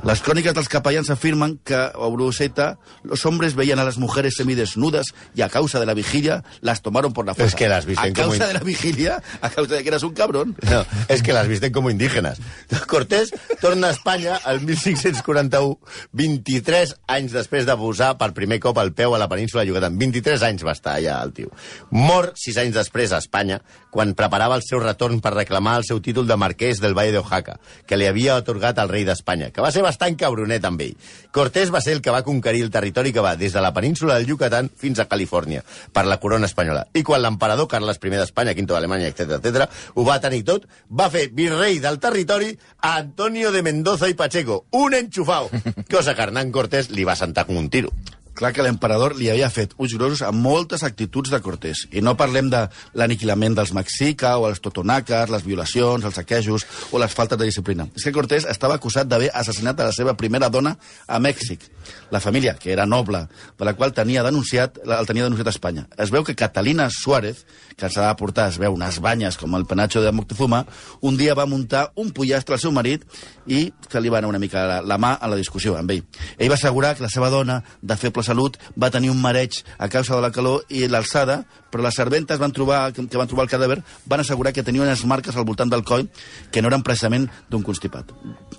Las 0.03 0.22
crónicas 0.22 0.55
dels 0.55 0.68
capellans 0.68 1.11
afirman 1.11 1.59
que 1.62 1.74
a 1.74 1.92
Oruceta 1.94 2.79
los 3.03 3.26
hombres 3.26 3.55
veían 3.55 3.79
a 3.79 3.85
las 3.85 3.98
mujeres 3.98 4.35
semidesnudas 4.37 5.07
y 5.35 5.42
a 5.42 5.48
causa 5.50 5.79
de 5.79 5.87
la 5.87 5.94
vigilia 5.94 6.42
las 6.62 6.81
tomaron 6.83 7.12
por 7.12 7.26
la 7.26 7.35
fuerza. 7.35 7.48
Es 7.55 7.55
que 7.55 7.68
las 7.68 7.85
visten 7.85 8.12
A 8.12 8.14
como 8.14 8.29
causa 8.31 8.44
in- 8.44 8.48
de 8.48 8.55
la 8.55 8.61
vigilia, 8.64 9.22
a 9.42 9.50
causa 9.50 9.74
de 9.74 9.83
que 9.83 9.88
eras 9.88 10.03
un 10.03 10.14
cabrón. 10.14 10.57
No, 10.70 10.85
és 11.09 11.22
que 11.22 11.33
les 11.35 11.46
visten 11.48 11.72
com 11.72 11.90
indígenes. 11.90 12.40
Cortés 12.87 13.31
torna 13.61 13.88
a 13.88 13.90
Espanya 13.90 14.38
el 14.46 14.61
1541, 14.62 15.79
23 16.12 16.94
anys 17.09 17.33
després 17.37 17.66
de 17.68 17.76
posar 17.76 18.14
per 18.20 18.33
primer 18.37 18.59
cop 18.62 18.79
el 18.83 18.92
peu 18.96 19.14
a 19.14 19.20
la 19.20 19.29
península 19.29 19.62
de 19.64 19.68
Yucatán. 19.70 19.98
23 20.00 20.42
anys 20.48 20.64
va 20.66 20.72
estar 20.72 20.96
allà 20.96 21.18
el 21.22 21.33
tio. 21.37 21.50
Mor 21.90 22.33
sis 22.40 22.57
anys 22.61 22.74
després 22.79 23.12
a 23.12 23.18
Espanya, 23.20 23.61
quan 23.90 24.14
preparava 24.14 24.57
el 24.57 24.62
seu 24.66 24.81
retorn 24.81 25.20
per 25.20 25.35
reclamar 25.35 25.76
el 25.81 25.85
seu 25.85 26.00
títol 26.00 26.26
de 26.26 26.37
marquès 26.40 26.81
del 26.81 26.94
Valle 26.96 27.12
de 27.12 27.18
Oaxaca, 27.20 27.59
que 27.87 27.98
li 28.00 28.07
havia 28.09 28.37
atorgat 28.40 28.79
al 28.79 28.88
rei 28.88 29.05
d'Espanya, 29.05 29.50
que 29.50 29.61
va 29.61 29.70
ser 29.74 29.79
bastant 29.84 30.16
cabronet 30.20 30.64
amb 30.68 30.82
ell. 30.84 30.94
Cortés 31.32 31.72
va 31.72 31.80
ser 31.84 31.94
el 31.96 32.02
que 32.02 32.14
va 32.14 32.22
conquerir 32.26 32.62
el 32.64 32.70
territori 32.70 33.12
que 33.12 33.24
va 33.24 33.36
des 33.36 33.52
de 33.52 33.62
la 33.64 33.72
península 33.74 34.16
del 34.18 34.26
Yucatán 34.26 34.70
fins 34.76 34.98
a 34.98 35.08
Califòrnia, 35.08 35.64
per 35.92 36.06
la 36.06 36.20
corona 36.20 36.46
espanyola. 36.50 36.86
I 36.94 37.02
quan 37.06 37.22
l'emperador 37.22 37.68
Carles 37.68 38.00
I 38.02 38.14
d'Espanya, 38.16 38.54
Quinto 38.54 38.74
d'Alemanya, 38.74 39.08
etc 39.08 39.38
etc, 39.38 39.68
ho 39.94 40.04
va 40.04 40.20
tenir 40.20 40.44
tot, 40.44 40.66
va 40.90 41.10
fer 41.10 41.28
virrei 41.32 41.80
del 41.80 41.98
territori 41.98 42.52
a 42.80 42.96
Antonio 42.96 43.52
de 43.52 43.62
Mendoza 43.62 44.08
i 44.08 44.14
Pacheco, 44.14 44.64
un 44.70 44.94
enxufau, 44.94 45.50
cosa 45.90 46.14
que 46.14 46.22
Hernán 46.22 46.52
Cortés 46.52 46.90
li 46.90 47.04
va 47.04 47.18
sentar 47.18 47.46
com 47.46 47.56
un 47.56 47.70
tiro. 47.70 47.92
Clar 48.40 48.55
que 48.57 48.64
l'emperador 48.64 49.12
li 49.18 49.26
havia 49.29 49.50
fet 49.53 49.74
ulls 49.76 49.92
grossos 49.98 50.22
a 50.24 50.31
moltes 50.33 50.81
actituds 50.87 51.29
de 51.29 51.42
Cortés. 51.44 51.83
I 51.92 52.00
no 52.00 52.14
parlem 52.16 52.46
de 52.48 52.62
l'aniquilament 52.96 53.53
dels 53.59 53.74
mexica 53.76 54.31
o 54.40 54.46
els 54.48 54.62
totonacas, 54.64 55.29
les 55.29 55.44
violacions, 55.44 56.07
els 56.09 56.16
saquejos 56.16 56.64
o 56.88 57.00
les 57.03 57.12
faltes 57.12 57.37
de 57.37 57.44
disciplina. 57.44 57.85
És 57.92 58.07
que 58.07 58.14
Cortés 58.16 58.46
estava 58.48 58.79
acusat 58.81 59.11
d'haver 59.11 59.29
assassinat 59.37 59.83
a 59.85 59.90
la 59.90 59.92
seva 59.92 60.14
primera 60.16 60.48
dona 60.48 60.72
a 61.07 61.18
Mèxic. 61.20 61.66
La 62.11 62.22
família, 62.24 62.55
que 62.57 62.72
era 62.72 62.87
noble, 62.87 63.26
de 63.59 63.68
la 63.68 63.74
qual 63.76 63.92
tenia 63.92 64.24
denunciat, 64.24 64.81
el 64.87 65.11
tenia 65.11 65.26
denunciat 65.29 65.50
a 65.50 65.55
Espanya. 65.55 65.85
Es 66.00 66.09
veu 66.09 66.24
que 66.24 66.35
Catalina 66.35 66.88
Suárez, 66.88 67.44
que 67.76 67.90
ens 67.90 67.98
ha 67.98 68.09
de 68.09 68.16
portar, 68.16 68.48
es 68.48 68.57
veu, 68.57 68.72
unes 68.72 69.03
banyes 69.05 69.37
com 69.37 69.53
el 69.59 69.68
penacho 69.68 70.00
de 70.00 70.14
Moctezuma, 70.16 70.62
un 71.05 71.20
dia 71.20 71.37
va 71.37 71.44
muntar 71.44 71.90
un 72.00 72.09
pollastre 72.16 72.57
al 72.57 72.64
seu 72.64 72.72
marit 72.72 73.05
i 73.46 73.66
se 73.85 74.00
li 74.00 74.09
va 74.09 74.22
anar 74.22 74.33
una 74.33 74.40
mica 74.40 74.64
la, 74.64 74.81
la 74.81 74.96
mà 74.96 75.16
en 75.20 75.35
la 75.35 75.37
discussió 75.37 75.76
amb 75.76 75.92
ell. 75.92 76.07
Ell 76.38 76.48
va 76.48 76.57
assegurar 76.57 76.96
que 76.96 77.05
la 77.05 77.12
seva 77.12 77.29
dona, 77.29 77.61
de 77.83 78.00
feble 78.00 78.29
salut, 78.30 78.56
va 78.78 78.90
tenir 78.94 79.10
un 79.12 79.20
mareig 79.20 79.60
a 79.78 79.88
causa 79.92 80.14
de 80.16 80.22
la 80.24 80.32
calor 80.34 80.64
i 80.70 80.86
l'alçada, 80.88 81.40
però 81.70 81.84
les 81.86 81.98
serventes 81.98 82.40
van 82.40 82.54
trobar, 82.54 82.80
que, 82.94 83.04
van 83.04 83.30
trobar 83.30 83.46
el 83.46 83.52
cadàver 83.52 83.80
van 84.10 84.22
assegurar 84.22 84.54
que 84.54 84.64
tenia 84.66 84.84
unes 84.86 85.04
marques 85.08 85.36
al 85.36 85.46
voltant 85.48 85.70
del 85.72 85.84
coll 85.86 86.08
que 86.50 86.62
no 86.62 86.70
eren 86.70 86.84
precisament 86.86 87.28
d'un 87.50 87.64
constipat. 87.66 88.12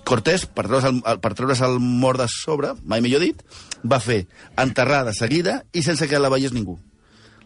Cortés, 0.08 0.46
per 0.46 0.66
treure's, 0.68 0.88
el, 0.88 1.20
per 1.22 1.34
treure's 1.38 1.62
el 1.64 1.78
mort 1.80 2.20
de 2.22 2.28
sobre, 2.32 2.74
mai 2.84 3.04
millor 3.04 3.24
dit, 3.24 3.40
va 3.84 4.00
fer 4.02 4.24
enterrar 4.60 5.04
de 5.08 5.16
seguida 5.16 5.62
i 5.72 5.84
sense 5.86 6.08
que 6.08 6.20
la 6.20 6.32
veiés 6.32 6.54
ningú. 6.56 6.78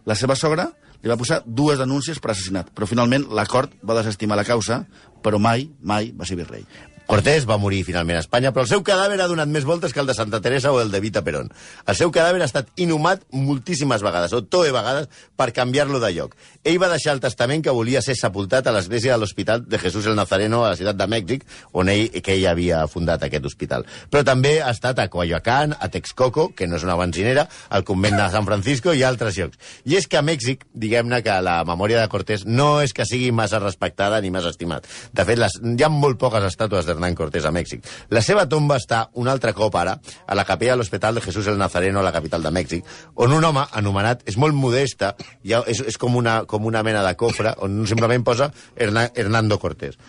La 0.06 0.14
seva 0.14 0.36
sogra 0.38 0.70
li 1.02 1.10
va 1.10 1.18
posar 1.20 1.42
dues 1.46 1.78
denúncies 1.78 2.20
per 2.22 2.32
assassinat, 2.32 2.72
però 2.74 2.88
finalment 2.88 3.28
la 3.34 3.46
cort 3.50 3.74
va 3.86 3.98
desestimar 3.98 4.38
la 4.38 4.46
causa, 4.48 4.84
però 5.22 5.42
mai, 5.42 5.68
mai 5.82 6.12
va 6.14 6.28
ser 6.28 6.38
virrei. 6.38 6.66
Cortés 7.07 7.45
va 7.47 7.55
morir 7.55 7.85
finalment 7.87 8.16
a 8.19 8.23
Espanya, 8.25 8.51
però 8.51 8.64
el 8.64 8.69
seu 8.69 8.81
cadàver 8.83 9.21
ha 9.23 9.29
donat 9.31 9.47
més 9.47 9.62
voltes 9.64 9.92
que 9.95 10.01
el 10.03 10.09
de 10.11 10.14
Santa 10.19 10.40
Teresa 10.42 10.73
o 10.75 10.81
el 10.83 10.90
de 10.90 10.99
Vita 10.99 11.21
Perón. 11.23 11.53
El 11.87 11.95
seu 11.95 12.11
cadàver 12.11 12.40
ha 12.42 12.49
estat 12.49 12.73
inhumat 12.83 13.21
moltíssimes 13.31 14.03
vegades, 14.03 14.33
o 14.35 14.40
toe 14.42 14.73
vegades, 14.75 15.07
per 15.38 15.53
canviar-lo 15.55 16.01
de 16.03 16.11
lloc. 16.16 16.35
Ell 16.66 16.81
va 16.83 16.88
deixar 16.90 17.14
el 17.14 17.23
testament 17.23 17.62
que 17.62 17.71
volia 17.71 18.03
ser 18.03 18.16
sepultat 18.19 18.66
a 18.66 18.73
l'església 18.75 19.14
de 19.14 19.21
l'Hospital 19.23 19.62
de 19.71 19.79
Jesús 19.79 20.09
el 20.11 20.19
Nazareno 20.19 20.64
a 20.64 20.73
la 20.73 20.81
ciutat 20.81 20.99
de 20.99 21.07
Mèxic, 21.12 21.45
on 21.79 21.92
ell, 21.92 22.11
que 22.11 22.35
ell 22.35 22.49
havia 22.51 22.83
fundat 22.90 23.23
aquest 23.23 23.47
hospital. 23.47 23.87
Però 24.11 24.25
també 24.27 24.57
ha 24.59 24.75
estat 24.75 24.99
a 24.99 25.07
Coyoacán, 25.07 25.77
a 25.79 25.90
Texcoco, 25.95 26.49
que 26.59 26.66
no 26.66 26.75
és 26.81 26.88
una 26.88 26.99
benzinera, 26.99 27.47
al 27.71 27.87
convent 27.87 28.19
de 28.19 28.27
San 28.35 28.51
Francisco 28.51 28.90
i 28.90 29.07
altres 29.07 29.38
llocs. 29.38 29.62
I 29.87 30.01
és 30.01 30.11
que 30.11 30.19
a 30.19 30.25
Mèxic, 30.27 30.66
diguem-ne 30.75 31.23
que 31.23 31.38
la 31.38 31.61
memòria 31.71 32.03
de 32.03 32.11
Cortés 32.11 32.42
no 32.51 32.81
és 32.83 32.90
que 32.90 33.07
sigui 33.07 33.31
massa 33.31 33.62
respectada 33.62 34.19
ni 34.21 34.35
massa 34.35 34.51
estimat. 34.51 34.90
De 35.14 35.23
fet, 35.23 35.38
les, 35.38 35.61
hi 35.62 35.87
ha 35.87 35.92
molt 35.92 36.19
poques 36.19 36.51
estàtues 36.51 36.83
de 36.83 36.95
Hernán 36.96 37.16
Cortés 37.18 37.46
a 37.46 37.52
Mèxic. 37.54 37.87
La 38.11 38.24
seva 38.24 38.46
tomba 38.50 38.80
està 38.80 39.04
un 39.20 39.28
altre 39.30 39.52
cop 39.56 39.76
ara 39.78 39.98
a 40.26 40.37
la 40.38 40.46
capella 40.48 40.74
de 40.74 40.82
l'Hospital 40.82 41.16
de 41.16 41.24
Jesús 41.28 41.46
el 41.52 41.61
Nazareno, 41.61 42.00
a 42.00 42.06
la 42.06 42.14
capital 42.16 42.42
de 42.42 42.52
Mèxic, 42.56 42.87
on 43.14 43.37
un 43.37 43.44
home 43.44 43.66
anomenat, 43.72 44.24
és 44.26 44.38
molt 44.40 44.56
modesta, 44.56 45.14
ha, 45.16 45.64
és, 45.66 45.82
és 45.92 45.98
com, 46.00 46.16
una, 46.16 46.40
com 46.48 46.66
una 46.66 46.82
mena 46.87 47.04
de 47.06 47.16
cofre, 47.20 47.54
on 47.62 47.85
simplement 47.87 48.24
posa 48.26 48.50
Herna, 48.74 49.11
Hernando 49.14 49.61
Cortés. 49.62 50.00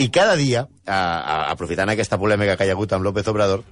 I 0.00 0.08
cada 0.14 0.36
dia, 0.38 0.64
a, 0.86 1.00
a, 1.00 1.40
aprofitant 1.50 1.90
aquesta 1.92 2.18
polèmica 2.20 2.56
que 2.56 2.64
hi 2.64 2.72
ha 2.72 2.78
hagut 2.78 2.94
amb 2.94 3.04
López 3.04 3.28
Obrador, 3.28 3.66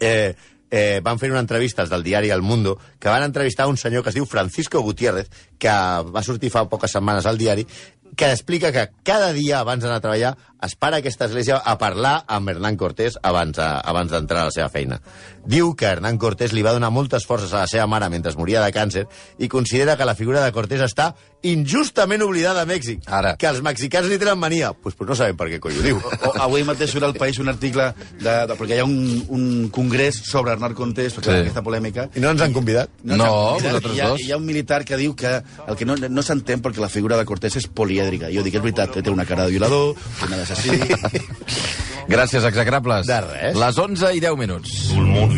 eh, 0.00 0.34
eh, 0.70 1.00
van 1.02 1.18
fer 1.18 1.30
una 1.30 1.40
entrevista 1.40 1.84
del 1.86 2.02
diari 2.02 2.30
El 2.30 2.42
Mundo 2.42 2.78
que 2.98 3.08
van 3.08 3.22
entrevistar 3.22 3.66
un 3.68 3.76
senyor 3.76 4.02
que 4.02 4.10
es 4.10 4.14
diu 4.14 4.26
Francisco 4.26 4.80
Gutiérrez, 4.80 5.30
que 5.58 5.70
va 5.70 6.22
sortir 6.22 6.52
fa 6.52 6.66
poques 6.68 6.92
setmanes 6.92 7.26
al 7.26 7.38
diari, 7.38 7.66
que 8.16 8.30
explica 8.30 8.72
que 8.72 8.88
cada 9.02 9.32
dia 9.32 9.60
abans 9.60 9.82
d'anar 9.82 9.98
a 9.98 10.04
treballar 10.04 10.36
es 10.62 10.74
para 10.74 10.98
a 10.98 11.02
aquesta 11.02 11.28
església 11.28 11.58
a 11.58 11.76
parlar 11.78 12.24
amb 12.26 12.50
Hernán 12.50 12.76
Cortés 12.76 13.18
abans, 13.22 13.58
abans 13.58 14.10
d'entrar 14.10 14.42
a 14.42 14.50
la 14.50 14.54
seva 14.54 14.68
feina. 14.72 14.98
Diu 15.48 15.72
que 15.74 15.86
Hernán 15.88 16.18
Cortés 16.20 16.52
li 16.52 16.60
va 16.62 16.74
donar 16.76 16.90
moltes 16.92 17.24
forces 17.24 17.54
a 17.56 17.62
la 17.64 17.66
seva 17.70 17.86
mare 17.88 18.10
mentre 18.12 18.28
moria 18.36 18.60
de 18.60 18.68
càncer 18.74 19.06
i 19.40 19.48
considera 19.48 19.96
que 19.96 20.04
la 20.04 20.14
figura 20.14 20.42
de 20.44 20.52
Cortés 20.52 20.82
està 20.84 21.14
injustament 21.42 22.20
oblidada 22.26 22.64
a 22.64 22.66
Mèxic. 22.68 23.04
Ara. 23.06 23.36
Que 23.38 23.46
els 23.48 23.62
mexicans 23.62 24.08
li 24.10 24.18
tenen 24.18 24.36
mania. 24.38 24.72
Pues, 24.74 24.94
pues 24.98 25.08
no 25.08 25.14
sabem 25.16 25.36
per 25.38 25.46
què 25.48 25.60
coi 25.62 25.72
ho 25.78 25.84
diu. 25.84 26.00
O, 26.02 26.32
avui 26.42 26.64
mateix 26.68 26.90
surt 26.92 27.06
al 27.06 27.14
País 27.16 27.38
un 27.40 27.48
article, 27.48 27.86
de, 28.20 28.34
de, 28.50 28.56
perquè 28.58 28.76
hi 28.76 28.82
ha 28.82 28.84
un, 28.84 29.22
un 29.32 29.44
congrés 29.72 30.18
sobre 30.28 30.52
Hernán 30.52 30.74
Cortés, 30.74 31.14
perquè 31.16 31.30
Sí. 31.32 31.40
aquesta 31.46 31.62
polèmica. 31.62 32.08
I 32.18 32.20
no 32.24 32.34
ens 32.34 32.42
han 32.44 32.52
convidat? 32.52 32.90
No, 33.04 33.16
hi 33.16 33.22
ha- 33.22 33.70
vosaltres 33.70 33.94
hi 33.96 34.00
ha, 34.02 34.08
dos. 34.12 34.20
Hi 34.26 34.32
ha 34.34 34.36
un 34.42 34.44
militar 34.46 34.82
que 34.84 34.98
diu 35.00 35.14
que 35.16 35.32
el 35.38 35.76
que 35.78 35.86
no, 35.88 35.96
no 35.96 36.22
s'entén 36.26 36.60
perquè 36.60 36.82
la 36.82 36.90
figura 36.92 37.16
de 37.16 37.24
Cortés 37.24 37.56
és 37.62 37.68
polièdrica. 37.70 38.28
Jo 38.34 38.42
dic, 38.44 38.58
és 38.58 38.62
veritat, 38.68 38.98
té 39.00 39.10
una 39.14 39.24
cara 39.24 39.46
de 39.46 39.54
violador, 39.56 39.94
una 40.26 40.42
d'assassí... 40.42 40.76
Gràcies, 42.08 42.40
execrables. 42.48 43.04
De 43.04 43.18
res. 43.20 43.56
Les 43.60 43.78
11 43.78 44.14
i 44.16 44.20
10 44.24 44.36
minuts. 44.40 44.70
Monde 44.96 45.37